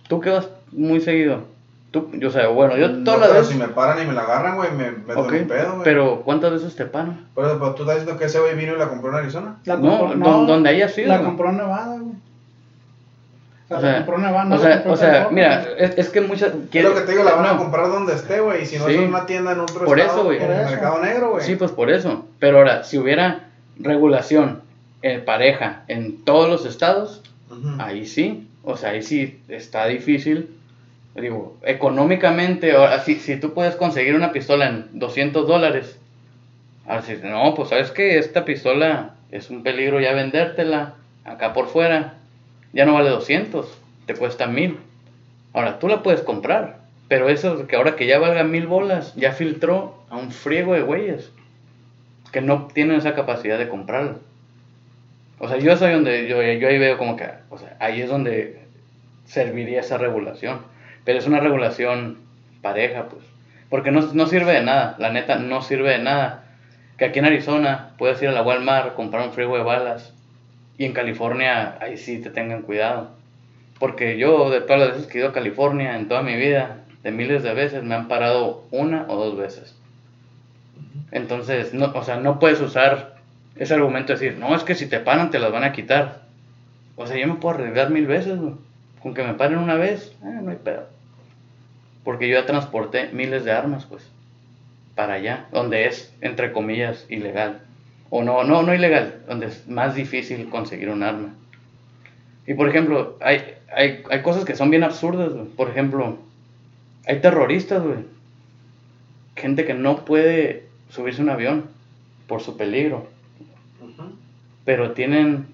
¿Tú 0.08 0.20
qué 0.20 0.30
vas 0.30 0.48
muy 0.72 1.00
seguido? 1.00 1.42
Tú, 1.90 2.08
yo, 2.14 2.28
o 2.28 2.30
sea, 2.30 2.46
bueno, 2.48 2.76
yo 2.76 2.88
No, 2.88 3.04
todas 3.04 3.20
las 3.20 3.28
pero 3.30 3.40
veces... 3.40 3.54
si 3.54 3.60
me 3.60 3.68
paran 3.68 4.00
y 4.02 4.06
me 4.06 4.12
la 4.14 4.22
agarran, 4.22 4.56
güey, 4.56 4.70
me 4.72 4.92
meto 4.92 5.20
Ok, 5.20 5.32
en 5.32 5.42
un 5.42 5.48
pedo, 5.48 5.70
güey. 5.72 5.84
pero 5.84 6.22
¿cuántas 6.22 6.52
veces 6.52 6.76
te 6.76 6.84
paran? 6.86 7.26
Por 7.34 7.44
ejemplo, 7.46 7.74
tú 7.74 7.82
estás 7.82 7.96
diciendo 7.96 8.18
que 8.18 8.26
ese 8.26 8.38
güey 8.40 8.54
vino 8.54 8.74
y 8.74 8.78
la 8.78 8.88
compró 8.88 9.10
en 9.10 9.16
Arizona. 9.16 9.56
La 9.64 9.76
No, 9.76 9.98
compró- 9.98 10.30
don- 10.30 10.46
donde 10.46 10.68
haya 10.70 10.88
sido, 10.88 11.08
La 11.08 11.20
compró 11.22 11.50
en 11.50 11.56
Nevada, 11.56 11.96
güey. 11.98 12.14
O 13.72 13.78
sea, 13.78 13.78
O 13.78 13.82
sea, 13.82 13.96
compró 14.04 14.16
o 14.16 15.28
o 15.28 15.30
mira, 15.30 15.64
es, 15.78 15.96
es 15.96 16.08
que 16.08 16.20
muchas... 16.20 16.52
Es 16.72 16.82
lo 16.84 16.92
que 16.94 17.00
te 17.02 17.12
digo, 17.12 17.22
la 17.22 17.34
van 17.34 17.54
a 17.54 17.56
comprar 17.56 17.88
donde 17.88 18.14
esté, 18.14 18.40
güey. 18.40 18.62
Y 18.62 18.66
si 18.66 18.78
no 18.78 18.86
Sí. 18.86 18.94
es 18.94 18.98
en 18.98 19.08
una 19.08 19.26
tienda 19.26 19.52
en 19.52 19.60
otro 19.60 19.84
Por 19.84 20.00
estado, 20.00 20.18
eso, 20.18 20.24
güey. 20.24 20.38
en 20.38 20.46
Por 20.46 20.54
el 20.54 20.60
eso. 20.62 20.70
mercado 20.70 21.00
negro, 21.02 21.30
güey. 21.30 21.44
Sí, 21.46 21.54
pues 21.54 21.70
por 21.70 21.88
eso. 21.88 22.26
Pero 22.40 22.58
ahora, 22.58 22.82
si 22.82 22.98
hubiera 22.98 23.44
regulación 23.78 24.62
en 25.02 25.24
pareja 25.24 25.84
en 25.86 26.24
todos 26.24 26.48
los 26.48 26.66
estados, 26.66 27.22
ahí 27.78 28.06
sí. 28.06 28.48
O 28.64 28.76
sea, 28.76 28.90
ahí 28.90 29.02
sí 29.02 29.40
está 29.48 29.86
difícil. 29.86 30.50
Digo, 31.14 31.56
económicamente, 31.62 32.72
ahora, 32.74 33.00
si, 33.04 33.16
si 33.16 33.36
tú 33.36 33.52
puedes 33.54 33.76
conseguir 33.76 34.14
una 34.16 34.32
pistola 34.32 34.68
en 34.68 34.86
200 34.98 35.46
dólares, 35.46 35.96
ahora 36.88 37.02
sí, 37.02 37.16
no, 37.22 37.54
pues 37.54 37.68
sabes 37.68 37.92
que 37.92 38.18
esta 38.18 38.44
pistola 38.44 39.14
es 39.30 39.48
un 39.50 39.62
peligro 39.62 40.00
ya 40.00 40.12
vendértela 40.12 40.94
acá 41.24 41.52
por 41.52 41.68
fuera, 41.68 42.14
ya 42.72 42.84
no 42.84 42.94
vale 42.94 43.10
200, 43.10 43.66
te 44.06 44.14
cuesta 44.14 44.46
1000. 44.46 44.78
Ahora, 45.52 45.78
tú 45.78 45.88
la 45.88 46.02
puedes 46.02 46.22
comprar, 46.22 46.78
pero 47.08 47.28
eso 47.28 47.66
que 47.66 47.76
ahora 47.76 47.96
que 47.96 48.06
ya 48.06 48.18
valga 48.18 48.44
mil 48.44 48.66
bolas, 48.66 49.14
ya 49.16 49.32
filtró 49.32 49.98
a 50.10 50.16
un 50.16 50.30
friego 50.30 50.74
de 50.74 50.82
güeyes 50.82 51.30
que 52.32 52.40
no 52.40 52.68
tienen 52.72 52.96
esa 52.96 53.14
capacidad 53.14 53.58
de 53.58 53.68
comprarla. 53.68 54.16
O 55.38 55.48
sea, 55.48 55.56
yo 55.56 55.76
soy 55.76 55.92
donde, 55.92 56.28
yo, 56.28 56.42
yo 56.42 56.68
ahí 56.68 56.78
veo 56.78 56.98
como 56.98 57.16
que, 57.16 57.28
o 57.48 57.58
sea, 57.58 57.76
ahí 57.80 58.02
es 58.02 58.08
donde 58.08 58.60
serviría 59.24 59.80
esa 59.80 59.98
regulación. 59.98 60.60
Pero 61.04 61.18
es 61.18 61.26
una 61.26 61.40
regulación 61.40 62.18
pareja, 62.62 63.08
pues. 63.08 63.24
Porque 63.68 63.90
no, 63.90 64.00
no 64.00 64.26
sirve 64.26 64.52
de 64.52 64.62
nada, 64.62 64.96
la 64.98 65.10
neta, 65.10 65.36
no 65.36 65.62
sirve 65.62 65.90
de 65.90 65.98
nada. 65.98 66.44
Que 66.98 67.06
aquí 67.06 67.20
en 67.20 67.24
Arizona 67.24 67.92
puedes 67.96 68.20
ir 68.20 68.28
a 68.28 68.32
la 68.32 68.42
Walmart, 68.42 68.94
comprar 68.94 69.26
un 69.26 69.32
frigo 69.32 69.56
de 69.56 69.62
balas. 69.62 70.12
Y 70.80 70.86
en 70.86 70.94
California, 70.94 71.76
ahí 71.82 71.98
sí 71.98 72.22
te 72.22 72.30
tengan 72.30 72.62
cuidado. 72.62 73.10
Porque 73.78 74.16
yo, 74.16 74.48
de 74.48 74.62
todas 74.62 74.80
las 74.80 74.92
veces 74.92 75.06
que 75.06 75.18
he 75.18 75.20
ido 75.20 75.28
a 75.28 75.34
California, 75.34 75.94
en 75.94 76.08
toda 76.08 76.22
mi 76.22 76.34
vida, 76.36 76.78
de 77.02 77.10
miles 77.10 77.42
de 77.42 77.52
veces, 77.52 77.82
me 77.82 77.94
han 77.94 78.08
parado 78.08 78.64
una 78.70 79.04
o 79.08 79.22
dos 79.22 79.36
veces. 79.36 79.76
Entonces, 81.10 81.74
no, 81.74 81.92
o 81.94 82.02
sea, 82.02 82.16
no 82.16 82.38
puedes 82.38 82.62
usar 82.62 83.16
ese 83.56 83.74
argumento 83.74 84.14
de 84.14 84.18
decir, 84.18 84.38
no, 84.38 84.56
es 84.56 84.64
que 84.64 84.74
si 84.74 84.86
te 84.86 85.00
paran 85.00 85.30
te 85.30 85.38
las 85.38 85.52
van 85.52 85.64
a 85.64 85.72
quitar. 85.72 86.22
O 86.96 87.06
sea, 87.06 87.18
yo 87.18 87.26
me 87.26 87.34
puedo 87.34 87.56
arriesgar 87.56 87.90
mil 87.90 88.06
veces, 88.06 88.38
güey. 88.38 88.54
Con 89.02 89.12
que 89.12 89.22
me 89.22 89.34
paren 89.34 89.58
una 89.58 89.74
vez, 89.74 90.16
eh, 90.24 90.38
no 90.42 90.50
hay 90.50 90.56
pedo. 90.56 90.86
Porque 92.04 92.26
yo 92.26 92.40
ya 92.40 92.46
transporté 92.46 93.10
miles 93.12 93.44
de 93.44 93.52
armas, 93.52 93.84
pues, 93.84 94.10
para 94.94 95.12
allá, 95.12 95.44
donde 95.52 95.88
es, 95.88 96.16
entre 96.22 96.52
comillas, 96.52 97.04
ilegal. 97.10 97.60
O 98.10 98.24
no, 98.24 98.42
no, 98.42 98.62
no 98.62 98.74
ilegal, 98.74 99.22
donde 99.28 99.46
es 99.46 99.68
más 99.68 99.94
difícil 99.94 100.48
conseguir 100.50 100.90
un 100.90 101.04
arma. 101.04 101.34
Y 102.46 102.54
por 102.54 102.68
ejemplo, 102.68 103.16
hay, 103.20 103.42
hay, 103.72 104.02
hay 104.10 104.22
cosas 104.22 104.44
que 104.44 104.56
son 104.56 104.70
bien 104.70 104.82
absurdas. 104.82 105.32
Por 105.56 105.70
ejemplo, 105.70 106.18
hay 107.06 107.20
terroristas, 107.20 107.82
güey. 107.82 107.98
Gente 109.36 109.64
que 109.64 109.74
no 109.74 110.04
puede 110.04 110.64
subirse 110.88 111.20
a 111.20 111.24
un 111.24 111.30
avión 111.30 111.64
por 112.26 112.40
su 112.40 112.56
peligro. 112.56 113.06
Pero 114.64 114.92
tienen 114.92 115.46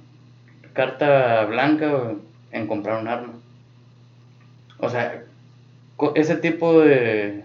carta 0.73 1.45
blanca 1.45 2.15
en 2.53 2.67
comprar 2.67 3.01
un 3.01 3.09
arma. 3.09 3.35
O 4.79 4.89
sea, 4.91 5.23
ese 6.15 6.37
tipo 6.37 6.81
de, 6.81 7.45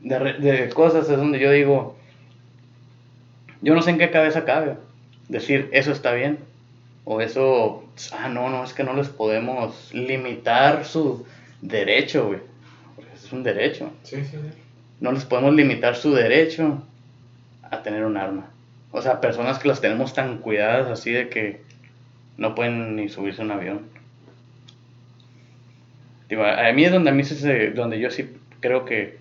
de 0.00 0.70
cosas 0.74 1.08
es 1.08 1.16
donde 1.16 1.38
yo 1.38 1.50
digo, 1.50 1.96
yo 3.64 3.74
no 3.74 3.82
sé 3.82 3.90
en 3.90 3.98
qué 3.98 4.10
cabeza 4.10 4.44
cabe 4.44 4.76
decir 5.28 5.68
eso 5.72 5.90
está 5.92 6.12
bien. 6.12 6.38
O 7.06 7.20
eso, 7.20 7.84
ah, 8.12 8.28
no, 8.28 8.48
no, 8.48 8.64
es 8.64 8.72
que 8.72 8.82
no 8.84 8.94
les 8.94 9.08
podemos 9.08 9.92
limitar 9.92 10.84
su 10.86 11.26
derecho, 11.60 12.28
güey. 12.28 12.40
Porque 12.96 13.12
es 13.14 13.30
un 13.32 13.42
derecho. 13.42 13.90
Sí, 14.04 14.16
sí, 14.24 14.30
sí. 14.32 14.38
No 15.00 15.12
les 15.12 15.24
podemos 15.26 15.54
limitar 15.54 15.96
su 15.96 16.14
derecho 16.14 16.82
a 17.70 17.82
tener 17.82 18.04
un 18.06 18.16
arma. 18.16 18.46
O 18.90 19.02
sea, 19.02 19.20
personas 19.20 19.58
que 19.58 19.68
las 19.68 19.80
tenemos 19.82 20.14
tan 20.14 20.38
cuidadas 20.38 20.88
así 20.88 21.10
de 21.10 21.28
que 21.28 21.60
no 22.38 22.54
pueden 22.54 22.96
ni 22.96 23.08
subirse 23.10 23.42
a 23.42 23.44
un 23.44 23.50
avión. 23.50 23.82
Digo, 26.28 26.44
a 26.44 26.72
mí 26.72 26.84
es 26.84 26.92
donde 26.92 27.10
a 27.10 27.12
mí 27.14 27.22
se- 27.24 27.70
donde 27.72 27.98
yo 28.00 28.10
sí 28.10 28.30
creo 28.60 28.84
que 28.84 29.18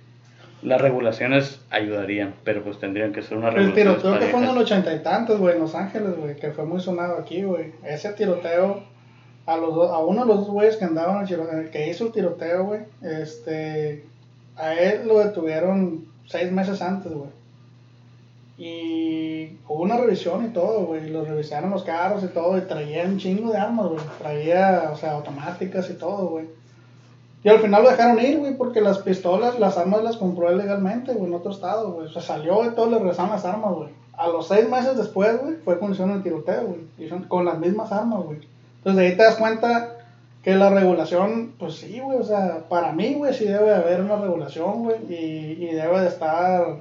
las 0.63 0.82
regulaciones 0.82 1.60
ayudarían, 1.69 2.36
pero 2.43 2.63
pues 2.63 2.80
tendrían 2.80 3.12
que 3.13 3.21
ser 3.21 3.38
una 3.38 3.49
El 3.49 3.56
regulación. 3.56 3.88
tiroteo 4.02 4.19
que 4.19 4.26
fue 4.28 4.43
en 4.43 4.49
el 4.49 4.58
ochenta 4.58 4.93
y 4.93 4.99
tantos, 5.04 5.39
güey, 5.39 5.56
en 5.56 5.62
Los 5.62 5.76
Ángeles, 5.76 6.15
güey, 6.17 6.36
que 6.36 6.52
fue 6.52 6.65
muy 6.65 6.80
sonado 6.80 7.17
aquí, 7.17 7.43
güey. 7.43 7.71
Ese 7.84 8.13
tiroteo, 8.13 8.84
a 9.45 9.58
los 9.58 9.76
dos- 9.76 9.91
a 9.91 9.99
uno 9.99 10.21
de 10.21 10.28
los 10.28 10.38
dos 10.39 10.49
güeyes 10.49 10.78
que 10.78 10.86
andaban 10.86 11.28
el 11.28 11.39
el 11.60 11.69
que 11.69 11.89
hizo 11.89 12.06
el 12.06 12.12
tiroteo, 12.13 12.65
güey, 12.65 12.82
este, 13.02 14.06
a 14.56 14.73
él 14.76 15.08
lo 15.08 15.19
detuvieron 15.19 16.06
seis 16.28 16.52
meses 16.52 16.82
antes, 16.82 17.12
güey. 17.12 17.30
Y 18.58 19.58
hubo 19.67 19.82
una 19.84 19.97
revisión 19.97 20.45
y 20.45 20.49
todo, 20.49 20.86
güey. 20.86 21.10
Los 21.10 21.28
revisaron 21.28 21.71
los 21.71 21.84
carros 21.84 22.23
y 22.23 22.28
todo. 22.28 22.58
Y 22.58 22.62
traía 22.62 23.04
un 23.04 23.17
chingo 23.17 23.52
de 23.52 23.58
armas, 23.58 23.88
güey. 23.88 23.99
Traía, 24.19 24.89
o 24.91 24.95
sea, 24.95 25.13
automáticas 25.13 25.89
y 25.89 25.93
todo, 25.95 26.28
güey. 26.28 26.45
Y 27.43 27.49
al 27.49 27.60
final 27.60 27.84
lo 27.84 27.89
dejaron 27.89 28.23
ir, 28.23 28.39
güey, 28.39 28.56
porque 28.56 28.79
las 28.79 28.99
pistolas, 28.99 29.60
las 29.60 29.77
armas 29.77 30.01
las 30.01 30.17
compró 30.17 30.49
legalmente, 30.56 31.13
güey, 31.13 31.27
en 31.27 31.34
otro 31.34 31.51
estado, 31.51 31.91
güey. 31.91 32.08
O 32.08 32.10
sea, 32.10 32.21
salió 32.21 32.65
y 32.65 32.73
todo 32.73 32.89
le 32.89 32.99
regresaron 32.99 33.32
las 33.32 33.43
armas, 33.43 33.73
güey. 33.73 33.89
A 34.13 34.27
los 34.27 34.47
seis 34.47 34.69
meses 34.69 34.95
después, 34.95 35.41
güey, 35.41 35.56
fue 35.56 35.77
cuando 35.77 35.93
hicieron 35.93 36.15
el 36.15 36.23
tiroteo, 36.23 36.67
güey. 36.67 36.82
Y 36.97 37.10
son 37.10 37.23
con 37.23 37.43
las 37.43 37.60
mismas 37.60 37.91
armas, 37.91 38.23
güey. 38.23 38.39
Entonces 38.77 39.01
de 39.01 39.08
ahí 39.08 39.17
te 39.17 39.23
das 39.23 39.36
cuenta 39.36 39.97
que 40.41 40.56
la 40.56 40.69
regulación, 40.69 41.53
pues 41.58 41.75
sí, 41.75 41.99
güey, 41.99 42.17
o 42.17 42.23
sea, 42.23 42.65
para 42.69 42.93
mí, 42.93 43.13
güey, 43.15 43.34
sí 43.34 43.45
debe 43.45 43.73
haber 43.73 44.01
una 44.01 44.17
regulación, 44.17 44.84
güey, 44.84 44.97
y, 45.10 45.63
y 45.63 45.73
debe 45.73 46.01
de 46.01 46.08
estar, 46.08 46.77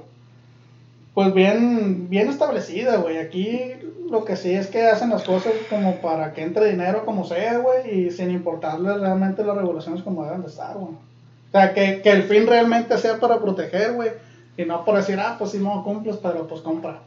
pues 1.13 1.33
bien, 1.33 2.09
bien 2.09 2.29
establecida, 2.29 2.97
güey. 2.97 3.17
Aquí 3.17 3.73
lo 4.09 4.25
que 4.25 4.35
sí 4.35 4.53
es 4.53 4.67
que 4.67 4.87
hacen 4.87 5.09
las 5.09 5.23
cosas 5.23 5.53
como 5.69 5.97
para 5.97 6.33
que 6.33 6.43
entre 6.43 6.69
dinero 6.69 7.05
como 7.05 7.25
sea, 7.25 7.57
güey, 7.57 8.05
y 8.05 8.11
sin 8.11 8.31
importarle 8.31 8.97
realmente 8.97 9.43
las 9.43 9.57
regulaciones 9.57 10.03
como 10.03 10.25
deben 10.25 10.41
de 10.41 10.47
estar, 10.47 10.75
güey. 10.75 10.93
O 10.93 11.51
sea, 11.51 11.73
que, 11.73 12.01
que 12.01 12.11
el 12.11 12.23
fin 12.23 12.47
realmente 12.47 12.97
sea 12.97 13.19
para 13.19 13.39
proteger, 13.39 13.93
güey, 13.93 14.09
y 14.57 14.65
no 14.65 14.85
por 14.85 14.97
decir, 14.97 15.19
ah, 15.19 15.35
pues 15.37 15.51
si 15.51 15.59
no 15.59 15.83
cumples, 15.83 16.17
pero 16.17 16.47
pues 16.47 16.61
compra. 16.61 16.99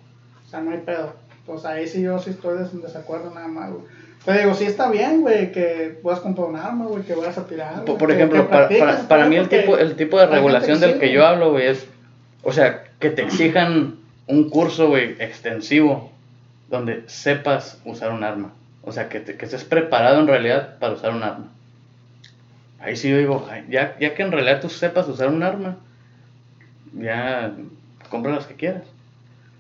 O 0.45 0.49
sea, 0.49 0.61
no 0.61 0.71
hay 0.71 0.79
pedo. 0.79 1.15
Pues 1.45 1.65
ahí 1.65 1.87
sí 1.87 2.03
yo 2.03 2.19
sí 2.19 2.31
estoy 2.31 2.59
en 2.59 2.83
desacuerdo 2.83 3.31
nada 3.35 3.49
más, 3.49 3.71
güey. 3.71 3.85
Te 4.25 4.41
digo, 4.41 4.55
sí 4.55 4.65
está 4.65 4.91
bien, 4.91 5.21
güey, 5.21 5.53
que 5.53 5.99
puedas 6.03 6.19
comprar 6.19 6.49
un 6.49 6.57
arma, 6.57 6.87
güey, 6.87 7.05
que 7.05 7.15
vayas 7.15 7.39
a 7.39 7.47
tirar. 7.47 7.85
Por, 7.85 7.97
por 7.97 8.11
ejemplo, 8.11 8.43
que 8.43 8.79
para, 8.79 9.07
para, 9.07 9.27
mí 9.27 9.37
el 9.37 9.49
tipo, 9.49 9.79
el 9.79 9.95
tipo 9.95 10.19
de 10.19 10.27
regulación 10.27 10.81
del 10.81 10.99
que 10.99 11.13
yo 11.13 11.25
hablo, 11.25 11.53
güey, 11.53 11.69
es, 11.69 11.87
o 12.43 12.53
sea, 12.53 12.83
que 12.99 13.11
te 13.11 13.23
exijan 13.23 14.01
un 14.27 14.51
curso, 14.51 14.89
güey, 14.89 15.15
extensivo, 15.21 16.11
donde 16.69 17.05
sepas 17.09 17.81
usar 17.85 18.13
un 18.13 18.25
arma. 18.25 18.53
O 18.83 18.93
sea, 18.93 19.09
que, 19.09 19.21
te- 19.21 19.37
que 19.37 19.45
estés 19.45 19.65
preparado 19.65 20.21
en 20.21 20.27
realidad 20.29 20.79
para 20.79 20.95
usar 20.95 21.13
un 21.13 21.23
arma. 21.23 21.49
Ahí 22.79 22.97
sí 22.97 23.11
yo 23.11 23.19
digo, 23.19 23.49
ya, 23.69 23.99
ya 23.99 24.15
que 24.15 24.23
en 24.23 24.33
realidad 24.33 24.61
tú 24.61 24.69
sepas 24.69 25.09
usar 25.09 25.29
un 25.29 25.43
arma, 25.43 25.77
ya 26.95 27.53
compra 28.11 28.33
las 28.33 28.47
que 28.47 28.55
quieras. 28.55 28.85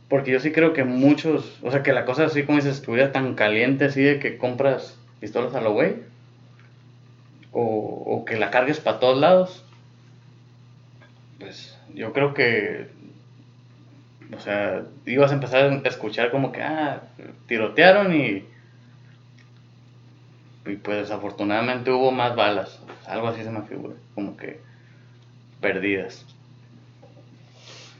Porque 0.09 0.33
yo 0.33 0.40
sí 0.40 0.53
creo 0.53 0.73
que 0.73 0.85
muchos, 0.85 1.59
o 1.62 1.71
sea, 1.71 1.83
que 1.83 1.92
la 1.92 2.05
cosa 2.05 2.27
así 2.27 2.45
como 2.45 2.59
dices, 2.59 2.77
estuviera 2.77 3.12
tan 3.12 3.35
caliente 3.35 3.87
así 3.87 4.03
de 4.03 4.19
que 4.21 4.38
compras 4.38 4.97
pistolas 5.21 5.55
a 5.55 5.61
lo 5.61 5.73
güey, 5.73 5.97
o, 7.53 7.62
o 8.07 8.25
que 8.25 8.37
la 8.37 8.51
cargues 8.51 8.81
para 8.81 8.99
todos 9.01 9.19
lados, 9.19 9.64
pues 11.38 11.77
yo 11.95 12.12
creo 12.12 12.35
que, 12.35 12.88
o 14.35 14.41
sea, 14.41 14.83
ibas 15.05 15.31
a 15.31 15.35
empezar 15.35 15.83
a 15.85 15.89
escuchar 15.89 16.31
como 16.31 16.53
que, 16.53 16.62
ah, 16.62 17.03
tirotearon 17.47 18.15
y, 18.15 18.45
y 20.67 20.77
pues 20.77 20.99
desafortunadamente 20.99 21.91
hubo 21.91 22.11
más 22.11 22.35
balas, 22.35 22.81
algo 23.07 23.29
así 23.29 23.43
se 23.43 23.51
me 23.51 23.62
figura, 23.62 23.95
como 24.15 24.37
que 24.37 24.61
perdidas. 25.61 26.25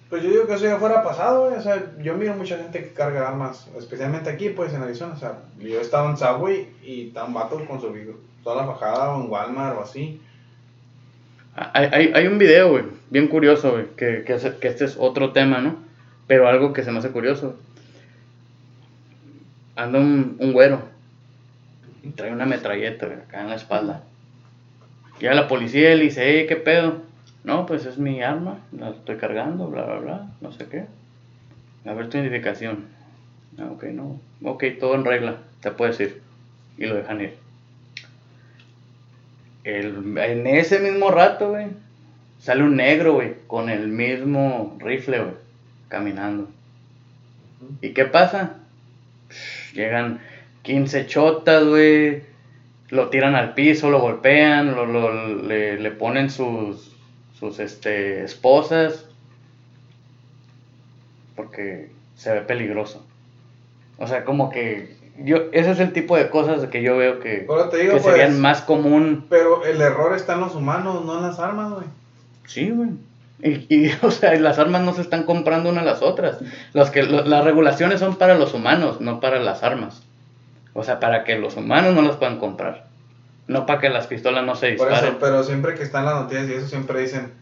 Pues 0.09 0.23
yo 0.23 0.31
digo 0.31 0.47
que 0.47 0.55
eso 0.55 0.67
ya 0.67 0.79
fuera 0.79 1.03
pasado, 1.03 1.47
güey. 1.47 1.59
O 1.59 1.61
sea, 1.61 1.83
yo 2.01 2.15
miro 2.15 2.35
mucha 2.35 2.57
gente 2.57 2.81
que 2.81 2.93
carga 2.93 3.27
armas, 3.27 3.69
especialmente 3.77 4.31
aquí, 4.31 4.51
pues 4.51 4.73
en 4.73 4.83
Arizona. 4.83 5.15
O 5.15 5.19
sea, 5.19 5.41
yo 5.59 5.81
estaba 5.81 6.09
en 6.11 6.17
Subway 6.17 6.69
y 6.85 7.09
estaban 7.09 7.35
vatos 7.35 7.63
con 7.63 7.81
su 7.81 7.93
toda 8.45 8.65
la 8.65 8.73
fajada 8.73 9.17
o 9.17 9.25
en 9.25 9.31
Walmart 9.31 9.77
o 9.77 9.83
así. 9.83 10.21
Hay, 11.57 11.89
hay, 11.91 12.13
hay 12.15 12.27
un 12.29 12.39
video, 12.39 12.71
güey, 12.71 12.85
bien 13.11 13.27
curioso, 13.27 13.73
güey, 13.73 13.87
que, 13.97 14.23
que 14.25 14.69
este 14.69 14.85
es 14.85 14.97
otro 14.99 15.33
tema, 15.33 15.59
¿no? 15.59 15.86
Pero 16.27 16.49
algo 16.49 16.73
que 16.73 16.83
se 16.83 16.91
me 16.91 16.99
hace 16.99 17.11
curioso. 17.11 17.59
Anda 19.77 19.99
un, 19.99 20.53
güero 20.53 20.83
y 22.03 22.09
trae 22.11 22.33
una 22.33 22.47
metralleta, 22.47 23.07
acá 23.07 23.43
en 23.43 23.51
la 23.51 23.57
espalda. 23.57 24.03
Llega 25.21 25.35
la 25.35 25.49
policía 25.49 25.93
y 25.93 25.99
le 25.99 26.05
dice, 26.05 26.23
hey, 26.25 26.47
¿qué 26.49 26.57
pedo? 26.57 27.03
No, 27.45 27.67
pues 27.67 27.85
es 27.85 27.99
mi 27.99 28.23
arma, 28.23 28.59
la 28.73 28.91
estoy 28.91 29.17
cargando, 29.17 29.69
bla, 29.69 29.85
bla, 29.85 29.99
bla, 29.99 30.27
no 30.41 30.51
sé 30.53 30.67
qué. 30.67 30.87
A 31.85 31.93
ver 31.93 32.09
tu 32.09 32.17
identificación. 32.17 32.87
Ah, 33.59 33.69
ok, 33.71 33.85
no. 33.85 34.19
Ok, 34.43 34.65
todo 34.81 34.95
en 34.95 35.05
regla, 35.05 35.37
te 35.61 35.71
puedes 35.71 36.01
ir. 36.01 36.23
Y 36.79 36.87
lo 36.87 36.95
dejan 36.95 37.21
ir. 37.21 37.35
El, 39.65 40.17
en 40.19 40.47
ese 40.47 40.79
mismo 40.81 41.11
rato, 41.11 41.51
güey, 41.51 41.67
sale 42.39 42.63
un 42.63 42.77
negro, 42.77 43.15
güey, 43.15 43.35
con 43.47 43.69
el 43.69 43.89
mismo 43.89 44.77
rifle, 44.81 45.21
güey, 45.21 45.35
caminando. 45.89 46.49
¿Y 47.81 47.91
qué 47.91 48.05
pasa? 48.05 48.55
Llegan 49.73 50.21
15 50.63 51.07
chotas, 51.07 51.65
güey, 51.65 52.23
lo 52.91 53.09
tiran 53.09 53.35
al 53.35 53.55
piso, 53.55 53.91
lo 53.91 54.01
golpean, 54.01 54.75
lo, 54.75 54.87
lo- 54.87 55.43
le, 55.43 55.79
le 55.79 55.91
ponen 55.91 56.31
sus, 56.31 56.93
sus 57.39 57.59
este, 57.59 58.25
esposas, 58.25 59.07
porque 61.35 61.91
se 62.17 62.33
ve 62.33 62.41
peligroso. 62.43 63.05
O 63.99 64.07
sea, 64.07 64.25
como 64.25 64.51
que 64.51 64.97
yo, 65.19 65.45
ese 65.53 65.71
es 65.71 65.81
el 65.81 65.93
tipo 65.93 66.17
de 66.17 66.29
cosas 66.31 66.67
que 66.69 66.83
yo 66.83 66.97
veo 66.97 67.21
que, 67.21 67.45
Pero 67.49 67.69
te 67.69 67.79
digo, 67.79 67.95
que 67.95 68.01
pues, 68.01 68.15
serían 68.15 68.41
más 68.41 68.61
común 68.63 69.27
Pero 69.31 69.65
el 69.65 69.81
error 69.81 70.15
está 70.15 70.35
en 70.35 70.41
los 70.41 70.55
humanos, 70.55 71.05
no 71.05 71.17
en 71.19 71.23
las 71.23 71.39
armas, 71.39 71.73
güey. 71.73 71.87
Sí, 72.47 72.71
güey. 72.71 72.91
Y, 73.43 73.67
y, 73.75 73.91
o 74.03 74.11
sea, 74.11 74.35
las 74.41 74.59
armas 74.59 74.83
no 74.83 74.95
se 74.95 75.03
están 75.03 75.25
comprando 75.25 75.71
una 75.71 75.83
a 75.83 75.85
las 75.85 76.03
otras. 76.03 76.39
Los 76.73 76.91
que, 76.91 77.03
lo- 77.03 77.25
las 77.25 77.45
regulaciones 77.45 78.01
son 78.01 78.17
para 78.17 78.35
los 78.37 78.55
humanos, 78.55 79.01
no 79.01 79.21
para 79.21 79.39
las 79.41 79.63
armas. 79.63 80.03
O 80.75 80.83
sea, 80.85 81.01
para 81.01 81.25
que 81.25 81.39
los 81.39 81.57
humanos 81.57 81.95
no 81.95 82.03
las 82.03 82.17
puedan 82.17 82.39
comprar. 82.39 82.87
No 83.47 83.65
para 83.67 83.81
que 83.81 83.89
las 83.91 84.07
pistolas 84.07 84.45
no 84.45 84.57
se 84.57 84.73
Por 84.73 84.89
disparen. 84.89 85.11
eso, 85.11 85.19
pero 85.21 85.43
siempre 85.45 85.75
que 85.75 85.83
están 85.85 86.05
las 86.05 86.17
noticias 86.23 86.49
y 86.49 86.55
eso 86.55 86.67
siempre 86.67 87.01
dicen, 87.01 87.33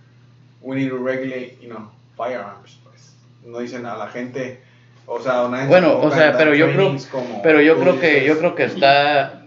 we 0.60 0.76
need 0.76 0.90
to 0.90 0.98
regulate, 1.02 1.56
you 1.62 1.68
know, 1.70 1.90
firearms, 2.16 2.78
pues. 2.84 3.14
No 3.44 3.58
dicen 3.58 3.86
a 3.86 3.96
la 3.96 4.08
gente, 4.08 4.60
o 5.06 5.20
sea, 5.20 5.48
nadie 5.48 5.66
bueno, 5.68 5.98
o 5.98 6.10
sea, 6.10 6.36
pero 6.36 6.54
yo 6.54 6.66
creo, 6.72 6.94
pero 7.42 7.60
yo 7.60 7.78
creo 7.80 7.98
que, 8.00 8.08
dices. 8.20 8.26
yo 8.26 8.38
creo 8.38 8.54
que 8.54 8.64
está, 8.64 9.42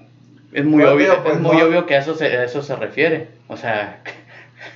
es 0.52 0.66
muy 0.66 0.84
obvio, 0.84 1.22
pues, 1.24 1.36
es 1.36 1.42
muy 1.42 1.58
no- 1.58 1.66
obvio 1.66 1.86
que 1.86 1.96
a 1.96 2.00
eso 2.00 2.16
se, 2.16 2.26
a 2.26 2.44
eso 2.44 2.62
se 2.64 2.76
refiere. 2.76 3.30
O 3.48 3.56
sea, 3.58 4.02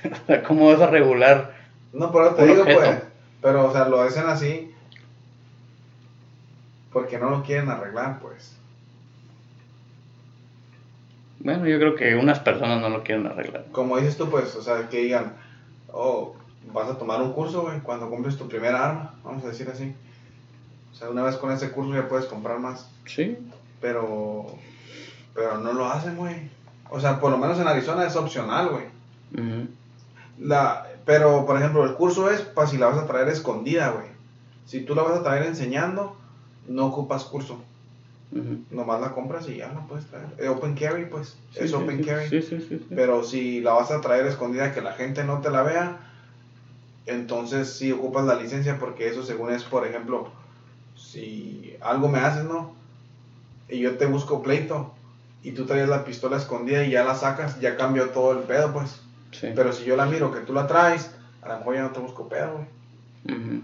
¿cómo 0.46 0.68
vas 0.72 0.80
a 0.80 0.86
regular? 0.86 1.52
No, 1.92 2.10
pero 2.12 2.34
te 2.34 2.46
digo, 2.46 2.62
objeto. 2.62 2.80
pues, 2.80 3.02
pero, 3.40 3.68
o 3.68 3.72
sea, 3.72 3.88
lo 3.88 4.00
hacen 4.00 4.26
así 4.26 4.72
porque 6.92 7.18
no 7.18 7.30
lo 7.30 7.42
quieren 7.42 7.70
arreglar, 7.70 8.20
pues. 8.20 8.56
Bueno, 11.40 11.66
yo 11.66 11.78
creo 11.78 11.96
que 11.96 12.14
unas 12.14 12.38
personas 12.38 12.80
no 12.80 12.88
lo 12.88 13.02
quieren 13.02 13.26
arreglar. 13.26 13.66
Como 13.72 13.96
dices 13.96 14.16
tú, 14.16 14.30
pues, 14.30 14.54
o 14.54 14.62
sea, 14.62 14.88
que 14.88 14.98
digan, 14.98 15.34
oh, 15.92 16.36
vas 16.72 16.88
a 16.88 16.98
tomar 16.98 17.20
un 17.20 17.32
curso, 17.32 17.62
güey, 17.62 17.80
cuando 17.80 18.08
compres 18.10 18.36
tu 18.36 18.48
primera 18.48 18.88
arma, 18.88 19.14
vamos 19.24 19.44
a 19.44 19.48
decir 19.48 19.68
así. 19.68 19.94
O 20.92 20.94
sea, 20.94 21.08
una 21.10 21.22
vez 21.22 21.36
con 21.36 21.50
ese 21.50 21.72
curso 21.72 21.94
ya 21.94 22.08
puedes 22.08 22.26
comprar 22.26 22.58
más. 22.58 22.88
Sí. 23.06 23.38
Pero, 23.80 24.46
pero 25.34 25.58
no 25.58 25.72
lo 25.72 25.86
hacen, 25.86 26.16
güey. 26.16 26.50
O 26.90 27.00
sea, 27.00 27.18
por 27.18 27.32
lo 27.32 27.38
menos 27.38 27.58
en 27.58 27.66
Arizona 27.66 28.06
es 28.06 28.14
opcional, 28.14 28.68
güey. 28.68 28.84
La, 30.38 30.86
pero, 31.04 31.46
por 31.46 31.56
ejemplo, 31.56 31.84
el 31.84 31.94
curso 31.94 32.30
es 32.30 32.40
para 32.42 32.66
si 32.66 32.78
la 32.78 32.86
vas 32.86 32.98
a 32.98 33.06
traer 33.06 33.28
escondida, 33.28 33.90
güey. 33.90 34.06
Si 34.66 34.80
tú 34.80 34.94
la 34.94 35.02
vas 35.02 35.18
a 35.18 35.22
traer 35.22 35.44
enseñando, 35.44 36.16
no 36.66 36.86
ocupas 36.86 37.24
curso. 37.24 37.60
Nomás 38.70 38.98
la 39.00 39.12
compras 39.12 39.46
y 39.48 39.56
ya 39.56 39.70
la 39.72 39.86
puedes 39.86 40.06
traer. 40.06 40.26
Eh, 40.38 40.48
open 40.48 40.74
carry, 40.74 41.04
pues. 41.04 41.36
Sí, 41.50 41.64
es 41.64 41.70
sí, 41.70 41.76
open 41.76 41.98
sí, 41.98 42.04
carry. 42.04 42.42
Pero 42.88 43.24
si 43.24 43.60
la 43.60 43.72
vas 43.72 43.90
a 43.90 44.00
traer 44.00 44.24
escondida 44.24 44.72
que 44.72 44.80
la 44.80 44.92
gente 44.92 45.22
no 45.22 45.40
te 45.40 45.50
la 45.50 45.62
vea, 45.62 46.00
entonces 47.04 47.68
sí 47.68 47.92
ocupas 47.92 48.24
la 48.24 48.36
licencia 48.36 48.78
porque 48.78 49.08
eso 49.08 49.22
según 49.22 49.52
es, 49.52 49.64
por 49.64 49.86
ejemplo, 49.86 50.30
si 50.96 51.76
algo 51.82 52.08
me 52.08 52.20
haces, 52.20 52.44
¿no? 52.44 52.72
Y 53.68 53.80
yo 53.80 53.98
te 53.98 54.06
busco 54.06 54.40
pleito 54.40 54.94
y 55.42 55.52
tú 55.52 55.66
traes 55.66 55.88
la 55.88 56.04
pistola 56.04 56.38
escondida 56.38 56.84
y 56.84 56.90
ya 56.90 57.04
la 57.04 57.14
sacas, 57.14 57.60
ya 57.60 57.76
cambió 57.76 58.10
todo 58.10 58.32
el 58.32 58.44
pedo, 58.44 58.72
pues. 58.72 59.01
Sí. 59.32 59.52
Pero 59.54 59.72
si 59.72 59.84
yo 59.84 59.96
la 59.96 60.06
miro 60.06 60.32
que 60.32 60.40
tú 60.40 60.52
la 60.52 60.66
traes, 60.66 61.10
a 61.42 61.48
lo 61.48 61.58
mejor 61.58 61.74
ya 61.74 61.82
no 61.82 61.90
te 61.90 62.00
busco 62.00 62.28
pedo, 62.28 62.52
güey. 62.52 63.38
Ujú. 63.38 63.62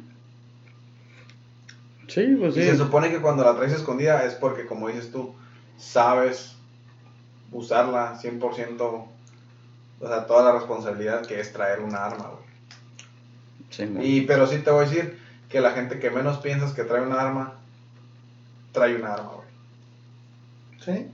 Sí, 2.09 2.37
pues 2.39 2.57
Y 2.57 2.61
sí. 2.63 2.67
se 2.67 2.77
supone 2.77 3.11
que 3.11 3.21
cuando 3.21 3.45
la 3.45 3.55
traes 3.55 3.73
escondida 3.73 4.25
es 4.25 4.35
porque, 4.35 4.65
como 4.65 4.89
dices 4.89 5.13
tú, 5.13 5.35
sabes 5.77 6.57
usarla 7.53 8.19
100%, 8.21 8.81
o 10.01 10.09
sea, 10.09 10.27
toda 10.27 10.45
la 10.45 10.59
responsabilidad 10.59 11.27
que 11.27 11.39
es 11.41 11.53
traer 11.53 11.81
una 11.81 12.05
arma, 12.05 12.29
güey. 12.29 12.49
Sí, 13.71 13.87
man. 13.87 14.03
Y, 14.03 14.23
pero 14.23 14.47
sí 14.47 14.59
te 14.59 14.71
voy 14.71 14.85
a 14.85 14.89
decir 14.89 15.19
que 15.49 15.61
la 15.61 15.73
gente 15.73 15.99
que 15.99 16.11
menos 16.11 16.39
piensas 16.39 16.73
que 16.73 16.85
trae 16.85 17.03
una 17.03 17.21
arma, 17.21 17.55
trae 18.73 18.97
una 18.97 19.15
arma, 19.15 19.33
güey. 19.37 19.49
Sí. 20.81 21.07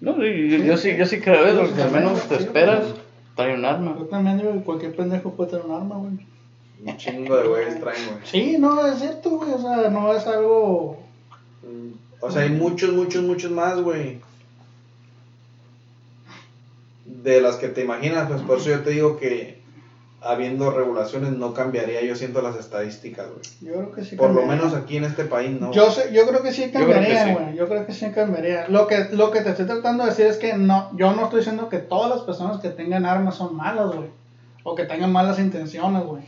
No, 0.00 0.14
sí, 0.16 0.48
yo, 0.50 0.58
yo 0.58 0.76
sí, 0.76 0.96
yo 0.96 1.06
sí 1.06 1.20
creo 1.20 1.46
eso, 1.46 1.74
que 1.74 1.82
al 1.82 1.90
menos 1.92 2.28
te 2.28 2.36
esperas, 2.36 2.84
sí. 2.86 2.94
Trae 3.34 3.54
un 3.54 3.64
arma. 3.64 3.96
Yo 3.98 4.06
también 4.06 4.38
digo 4.38 4.52
que 4.52 4.62
cualquier 4.62 4.96
pendejo 4.96 5.32
puede 5.32 5.50
tener 5.50 5.66
un 5.66 5.72
arma, 5.72 5.96
güey. 5.96 6.12
Un 6.84 6.96
chingo 6.96 7.36
de 7.36 7.48
güeyes 7.48 7.80
traen, 7.80 8.06
güey. 8.06 8.20
Sí, 8.24 8.56
no, 8.58 8.86
es 8.86 8.98
cierto, 8.98 9.30
güey. 9.30 9.52
O 9.52 9.58
sea, 9.58 9.88
no 9.88 10.12
es 10.12 10.26
algo. 10.26 10.98
O 12.20 12.30
sea, 12.30 12.42
hay 12.42 12.50
muchos, 12.50 12.92
muchos, 12.92 13.22
muchos 13.22 13.50
más, 13.50 13.80
güey. 13.80 14.20
De 17.04 17.40
las 17.40 17.56
que 17.56 17.68
te 17.68 17.82
imaginas, 17.82 18.28
pues 18.28 18.42
por 18.42 18.58
eso 18.58 18.70
yo 18.70 18.80
te 18.82 18.90
digo 18.90 19.18
que 19.18 19.63
habiendo 20.24 20.70
regulaciones 20.70 21.32
no 21.32 21.52
cambiaría, 21.52 22.02
yo 22.02 22.16
siento 22.16 22.40
las 22.40 22.56
estadísticas, 22.56 23.26
güey. 23.28 23.42
Yo 23.60 23.78
creo 23.78 23.92
que 23.92 24.04
sí. 24.04 24.16
Por 24.16 24.30
lo 24.30 24.40
cambiaría. 24.40 24.64
menos 24.64 24.76
aquí 24.76 24.96
en 24.96 25.04
este 25.04 25.24
país, 25.24 25.60
¿no? 25.60 25.70
Yo, 25.72 25.90
sé, 25.90 26.12
yo 26.12 26.26
creo 26.26 26.42
que 26.42 26.52
sí 26.52 26.70
creo 26.72 26.86
que 26.86 26.92
cambiaría, 26.92 27.24
sí. 27.24 27.32
güey. 27.32 27.56
Yo 27.56 27.68
creo 27.68 27.86
que 27.86 27.92
sí 27.92 28.10
cambiaría. 28.10 28.68
Lo 28.68 28.86
que, 28.86 29.08
lo 29.12 29.30
que 29.30 29.42
te 29.42 29.50
estoy 29.50 29.66
tratando 29.66 30.04
de 30.04 30.10
decir 30.10 30.26
es 30.26 30.38
que 30.38 30.54
no, 30.54 30.90
yo 30.96 31.12
no 31.12 31.24
estoy 31.24 31.40
diciendo 31.40 31.68
que 31.68 31.78
todas 31.78 32.10
las 32.10 32.22
personas 32.22 32.60
que 32.60 32.70
tengan 32.70 33.04
armas 33.04 33.36
son 33.36 33.54
malas, 33.54 33.94
güey. 33.94 34.08
O 34.62 34.74
que 34.74 34.84
tengan 34.84 35.12
malas 35.12 35.38
intenciones, 35.38 36.02
güey. 36.04 36.22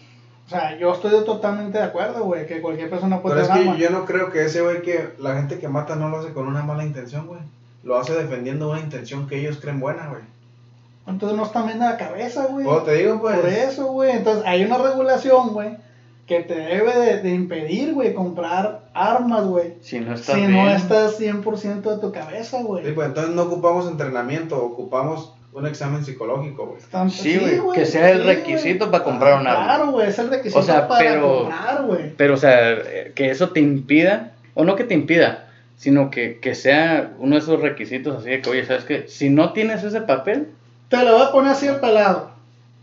O 0.46 0.48
sea, 0.48 0.78
yo 0.78 0.92
estoy 0.92 1.24
totalmente 1.24 1.78
de 1.78 1.84
acuerdo, 1.84 2.24
güey, 2.24 2.46
que 2.46 2.60
cualquier 2.60 2.88
persona 2.88 3.20
puede 3.20 3.34
Pero 3.34 3.46
es 3.46 3.52
que 3.52 3.68
arma. 3.68 3.76
yo 3.78 3.90
no 3.90 4.04
creo 4.04 4.30
que 4.30 4.44
ese 4.44 4.62
güey 4.62 4.82
que 4.82 5.08
la 5.18 5.34
gente 5.34 5.58
que 5.58 5.68
mata 5.68 5.96
no 5.96 6.08
lo 6.08 6.18
hace 6.18 6.32
con 6.32 6.46
una 6.46 6.62
mala 6.62 6.84
intención, 6.84 7.26
güey. 7.26 7.40
Lo 7.82 7.96
hace 7.96 8.12
defendiendo 8.12 8.70
una 8.70 8.80
intención 8.80 9.26
que 9.26 9.40
ellos 9.40 9.58
creen 9.60 9.80
buena, 9.80 10.08
güey. 10.08 10.22
Entonces 11.06 11.36
no 11.38 11.44
están 11.44 11.66
bien 11.66 11.78
de 11.78 11.84
la 11.86 11.96
cabeza, 11.96 12.46
güey. 12.46 12.64
Pues 12.66 12.84
te 12.84 12.94
digo, 12.94 13.20
pues. 13.20 13.38
Por 13.38 13.48
eso, 13.48 13.86
güey. 13.86 14.10
Entonces 14.12 14.44
hay 14.46 14.64
una 14.64 14.78
regulación, 14.78 15.52
güey, 15.52 15.76
que 16.26 16.40
te 16.40 16.54
debe 16.56 16.98
de, 16.98 17.22
de 17.22 17.30
impedir, 17.30 17.94
güey, 17.94 18.12
comprar 18.14 18.86
armas, 18.92 19.44
güey. 19.44 19.74
Si 19.80 20.00
no 20.00 20.14
estás 20.14 20.34
Si 20.34 20.40
bien. 20.40 20.52
no 20.52 20.68
estás 20.70 21.20
100% 21.20 21.82
de 21.82 21.98
tu 21.98 22.10
cabeza, 22.12 22.62
güey. 22.62 22.84
Sí, 22.84 22.92
pues 22.92 23.06
entonces 23.08 23.34
no 23.34 23.42
ocupamos 23.44 23.86
entrenamiento, 23.88 24.60
ocupamos 24.62 25.32
un 25.52 25.66
examen 25.66 26.04
psicológico, 26.04 26.66
güey. 26.66 27.10
Sí, 27.10 27.38
güey, 27.38 27.78
que 27.78 27.86
sea 27.86 28.10
el 28.10 28.24
requisito 28.24 28.90
para 28.90 29.04
comprar 29.04 29.40
un 29.40 29.46
arma. 29.46 29.64
Claro, 29.64 29.92
güey, 29.92 30.08
es 30.08 30.18
el 30.18 30.28
requisito 30.28 30.58
O 30.58 30.62
sea, 30.62 30.86
para 30.88 31.00
pero- 31.12 31.38
comprar, 31.38 31.84
güey. 31.86 32.14
Pero, 32.16 32.34
o 32.34 32.36
sea, 32.36 32.72
eh, 32.72 33.12
que 33.14 33.30
eso 33.30 33.50
te 33.50 33.60
impida, 33.60 34.32
o 34.54 34.64
no 34.64 34.74
que 34.76 34.84
te 34.84 34.92
impida, 34.94 35.48
sino 35.76 36.10
que, 36.10 36.40
que 36.40 36.54
sea 36.54 37.12
uno 37.20 37.36
de 37.36 37.40
esos 37.42 37.60
requisitos 37.62 38.16
así 38.18 38.30
de 38.30 38.40
que, 38.42 38.50
oye, 38.50 38.66
¿sabes 38.66 38.84
qué? 38.84 39.06
Si 39.08 39.30
no 39.30 39.52
tienes 39.52 39.82
ese 39.84 40.00
papel, 40.02 40.48
Te 40.88 41.04
lo 41.04 41.14
voy 41.14 41.22
a 41.22 41.32
poner 41.32 41.52
así 41.52 41.66
al 41.66 41.80
pelado. 41.80 42.30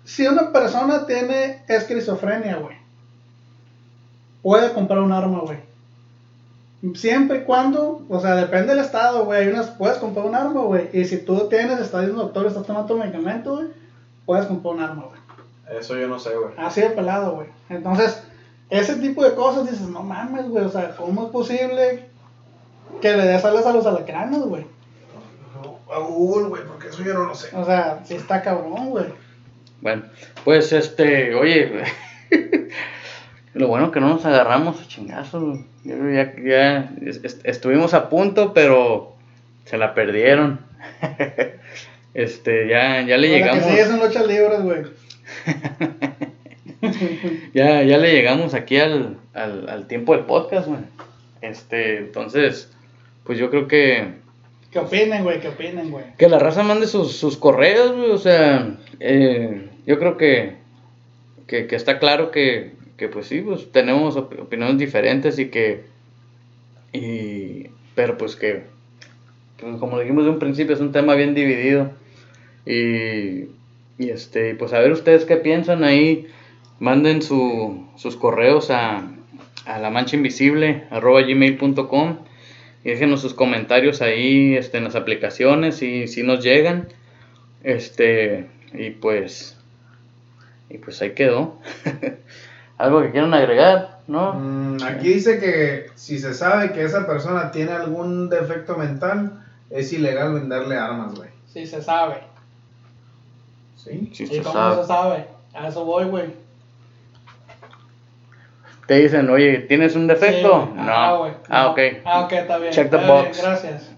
Si 0.04 0.28
una 0.28 0.52
persona 0.52 1.06
tiene 1.06 1.64
esquizofrenia, 1.68 2.58
güey, 2.58 2.76
puede 4.42 4.74
comprar 4.74 5.00
un 5.00 5.12
arma, 5.12 5.40
güey. 5.40 5.60
Siempre 6.96 7.40
y 7.40 7.44
cuando, 7.44 8.02
o 8.10 8.20
sea, 8.20 8.36
depende 8.36 8.76
del 8.76 8.84
estado, 8.84 9.24
güey. 9.24 9.48
Unas, 9.48 9.68
puedes 9.72 9.98
comprar 10.00 10.26
un 10.26 10.36
arma, 10.36 10.62
güey. 10.62 10.90
Y 10.92 11.06
si 11.06 11.18
tú 11.20 11.48
tienes, 11.48 11.80
estás 11.80 12.02
diciendo 12.02 12.24
doctor, 12.24 12.46
estás 12.46 12.66
tomando 12.66 12.94
tu 12.94 13.00
medicamento, 13.00 13.56
güey, 13.56 13.68
puedes 14.26 14.46
comprar 14.48 14.74
un 14.74 14.82
arma, 14.82 15.04
güey. 15.04 15.80
Eso 15.80 15.98
yo 15.98 16.08
no 16.10 16.20
sé, 16.20 16.36
güey. 16.36 16.54
Así 16.58 16.82
de 16.82 16.90
pelado, 16.90 17.36
güey. 17.36 17.48
Entonces, 17.70 18.22
ese 18.70 18.96
tipo 18.98 19.24
de 19.24 19.34
cosas 19.34 19.70
dices, 19.70 19.88
no 19.88 20.04
mames, 20.04 20.50
güey. 20.50 20.66
O 20.66 20.70
sea, 20.70 20.94
¿cómo 20.98 21.26
es 21.26 21.30
posible 21.32 22.10
que 23.02 23.16
le 23.16 23.26
des 23.28 23.46
alas 23.46 23.66
a 23.66 23.72
los 23.72 23.86
alacranes, 23.86 24.42
güey? 24.42 24.66
A 25.90 26.00
Google, 26.00 26.50
güey, 26.50 26.64
porque 26.84 26.96
eso 26.96 27.04
yo 27.04 27.14
no 27.14 27.26
lo 27.26 27.36
sé. 27.36 27.56
O 27.56 27.66
sea, 27.66 28.00
sí 28.06 28.16
está 28.16 28.42
cabrón, 28.42 28.90
güey. 28.90 29.06
bueno, 29.82 30.04
pues 30.44 30.72
este, 30.74 31.36
oye, 31.36 31.84
lo 33.54 33.68
bueno 33.68 33.92
que 33.92 34.00
no 34.00 34.10
nos 34.10 34.26
agarramos 34.26 34.82
a 34.82 34.88
chingazos, 34.88 35.44
güey. 35.44 35.66
Yo 35.84 35.98
creo 35.98 36.14
ya, 36.14 36.34
ya 36.42 36.92
est- 37.06 37.46
estuvimos 37.46 37.94
a 37.94 38.10
punto, 38.10 38.54
pero 38.54 39.16
se 39.66 39.78
la 39.78 39.94
perdieron. 39.94 40.60
Este, 42.16 42.68
ya, 42.68 43.02
ya 43.02 43.18
le 43.18 43.28
llegamos. 43.28 43.66
que 43.66 43.82
en 43.82 44.00
luchas 44.00 44.28
libres, 44.28 44.62
güey. 44.62 44.84
Ya, 47.54 47.84
ya 47.84 47.98
le 47.98 48.12
llegamos 48.12 48.54
aquí 48.54 48.78
al, 48.78 49.18
al, 49.34 49.70
al 49.70 49.88
tiempo 49.88 50.16
del 50.16 50.26
podcast, 50.26 50.68
güey. 50.68 50.82
Este, 51.42 51.98
entonces, 51.98 52.72
pues 53.24 53.38
yo 53.40 53.50
creo 53.50 53.68
que, 53.68 54.14
¿Qué 54.74 54.80
opinen, 54.80 55.24
güey? 55.24 55.40
¿Qué 55.40 55.50
opinen, 55.50 55.92
güey? 55.92 56.06
que 56.18 56.28
la 56.28 56.40
raza 56.40 56.64
mande 56.64 56.88
sus, 56.88 57.16
sus 57.16 57.38
correos, 57.38 57.96
güey. 57.96 58.10
O 58.12 58.18
sea, 58.18 58.76
eh, 59.00 59.70
yo 59.86 60.00
creo 60.00 60.18
que, 60.18 60.56
que, 61.48 61.68
que 61.68 61.76
está 61.76 62.00
claro 62.00 62.32
que, 62.32 62.72
que, 62.98 63.08
pues 63.08 63.28
sí, 63.28 63.42
pues 63.42 63.72
tenemos 63.72 64.16
op- 64.18 64.40
opiniones 64.40 64.78
diferentes 64.80 65.38
y 65.40 65.50
que, 65.50 65.84
y, 66.92 67.68
pero 67.96 68.18
pues 68.18 68.36
que, 68.36 68.64
que 69.58 69.78
como 69.80 70.00
dijimos 70.00 70.26
de 70.26 70.32
un 70.32 70.40
principio, 70.40 70.74
es 70.76 70.82
un 70.82 70.92
tema 70.92 71.16
bien 71.16 71.34
dividido. 71.36 71.92
Y, 72.66 73.50
y 74.00 74.10
este, 74.10 74.56
pues 74.56 74.74
a 74.74 74.80
ver 74.80 74.92
ustedes 74.92 75.26
qué 75.26 75.38
piensan 75.38 75.84
ahí. 75.84 76.28
Manden 76.80 77.22
su, 77.22 77.86
sus 77.96 78.16
correos 78.16 78.70
a, 78.72 79.08
a 79.66 79.80
la 79.80 79.90
mancha 79.90 80.16
invisible 80.18 80.84
arroba 80.90 81.22
gmail.com 81.22 82.18
déjenos 82.92 83.22
sus 83.22 83.34
comentarios 83.34 84.02
ahí 84.02 84.56
este, 84.56 84.78
en 84.78 84.86
las 84.86 84.96
aplicaciones 84.96 85.82
y 85.82 86.08
si 86.08 86.24
nos 86.24 86.44
llegan. 86.44 86.90
Este, 87.64 88.50
y 88.74 88.90
pues, 88.92 89.58
y 90.70 90.78
pues 90.78 91.02
ahí 91.02 91.12
quedó. 91.12 91.60
Algo 92.78 93.02
que 93.02 93.12
quieran 93.12 93.34
agregar, 93.34 94.00
¿no? 94.08 94.34
Mm, 94.34 94.78
aquí 94.84 95.14
dice 95.14 95.40
que 95.40 95.92
si 95.96 96.20
se 96.20 96.34
sabe 96.34 96.74
que 96.74 96.84
esa 96.84 97.08
persona 97.08 97.52
tiene 97.52 97.72
algún 97.72 98.30
defecto 98.30 98.76
mental, 98.76 99.44
es 99.70 99.94
ilegal 99.94 100.34
venderle 100.34 100.76
armas, 100.76 101.16
güey. 101.16 101.30
Sí, 101.48 101.66
se 101.66 101.82
sabe. 101.82 102.16
¿Sí? 103.78 104.12
Si 104.14 104.24
¿Y 104.24 104.28
se 104.28 104.42
cómo 104.42 104.54
sabe. 104.54 104.82
se 104.82 104.88
sabe? 104.88 105.26
A 105.54 105.68
eso 105.68 105.86
voy, 105.86 106.06
güey. 106.06 106.43
Te 108.88 108.96
dicen, 108.96 109.30
oye, 109.30 109.60
¿tienes 109.60 109.96
un 109.96 110.08
defecto? 110.08 110.70
Sí, 110.74 110.80
no. 110.82 110.92
Ah, 110.92 111.16
güey. 111.18 111.32
Ah, 111.50 111.64
No. 111.64 111.72
ok. 111.72 111.80
Ah, 112.06 112.22
ok, 112.22 112.32
está 112.34 112.58
bien. 112.58 112.72
Check 112.74 112.90
the 112.90 112.98
Está 112.98 113.12
bien, 113.14 113.26
box. 113.26 113.42
gracias. 113.42 113.92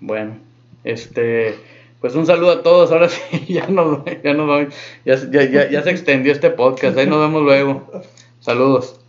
Bueno, 0.00 0.36
este, 0.84 1.54
pues 2.00 2.14
un 2.14 2.26
saludo 2.26 2.52
a 2.52 2.62
todos. 2.62 2.92
Ahora 2.92 3.08
sí, 3.08 3.20
ya 3.52 3.66
nos, 3.68 4.04
ya 4.22 4.34
nos 4.34 4.46
vamos- 4.48 4.74
ya, 5.04 5.16
ya, 5.30 5.44
ya, 5.44 5.70
ya 5.70 5.82
se 5.82 5.90
extendió 5.90 6.32
este 6.32 6.50
podcast. 6.50 6.96
Ahí 6.98 7.06
nos 7.06 7.20
vemos 7.20 7.42
luego. 7.42 7.90
Saludos. 8.40 9.00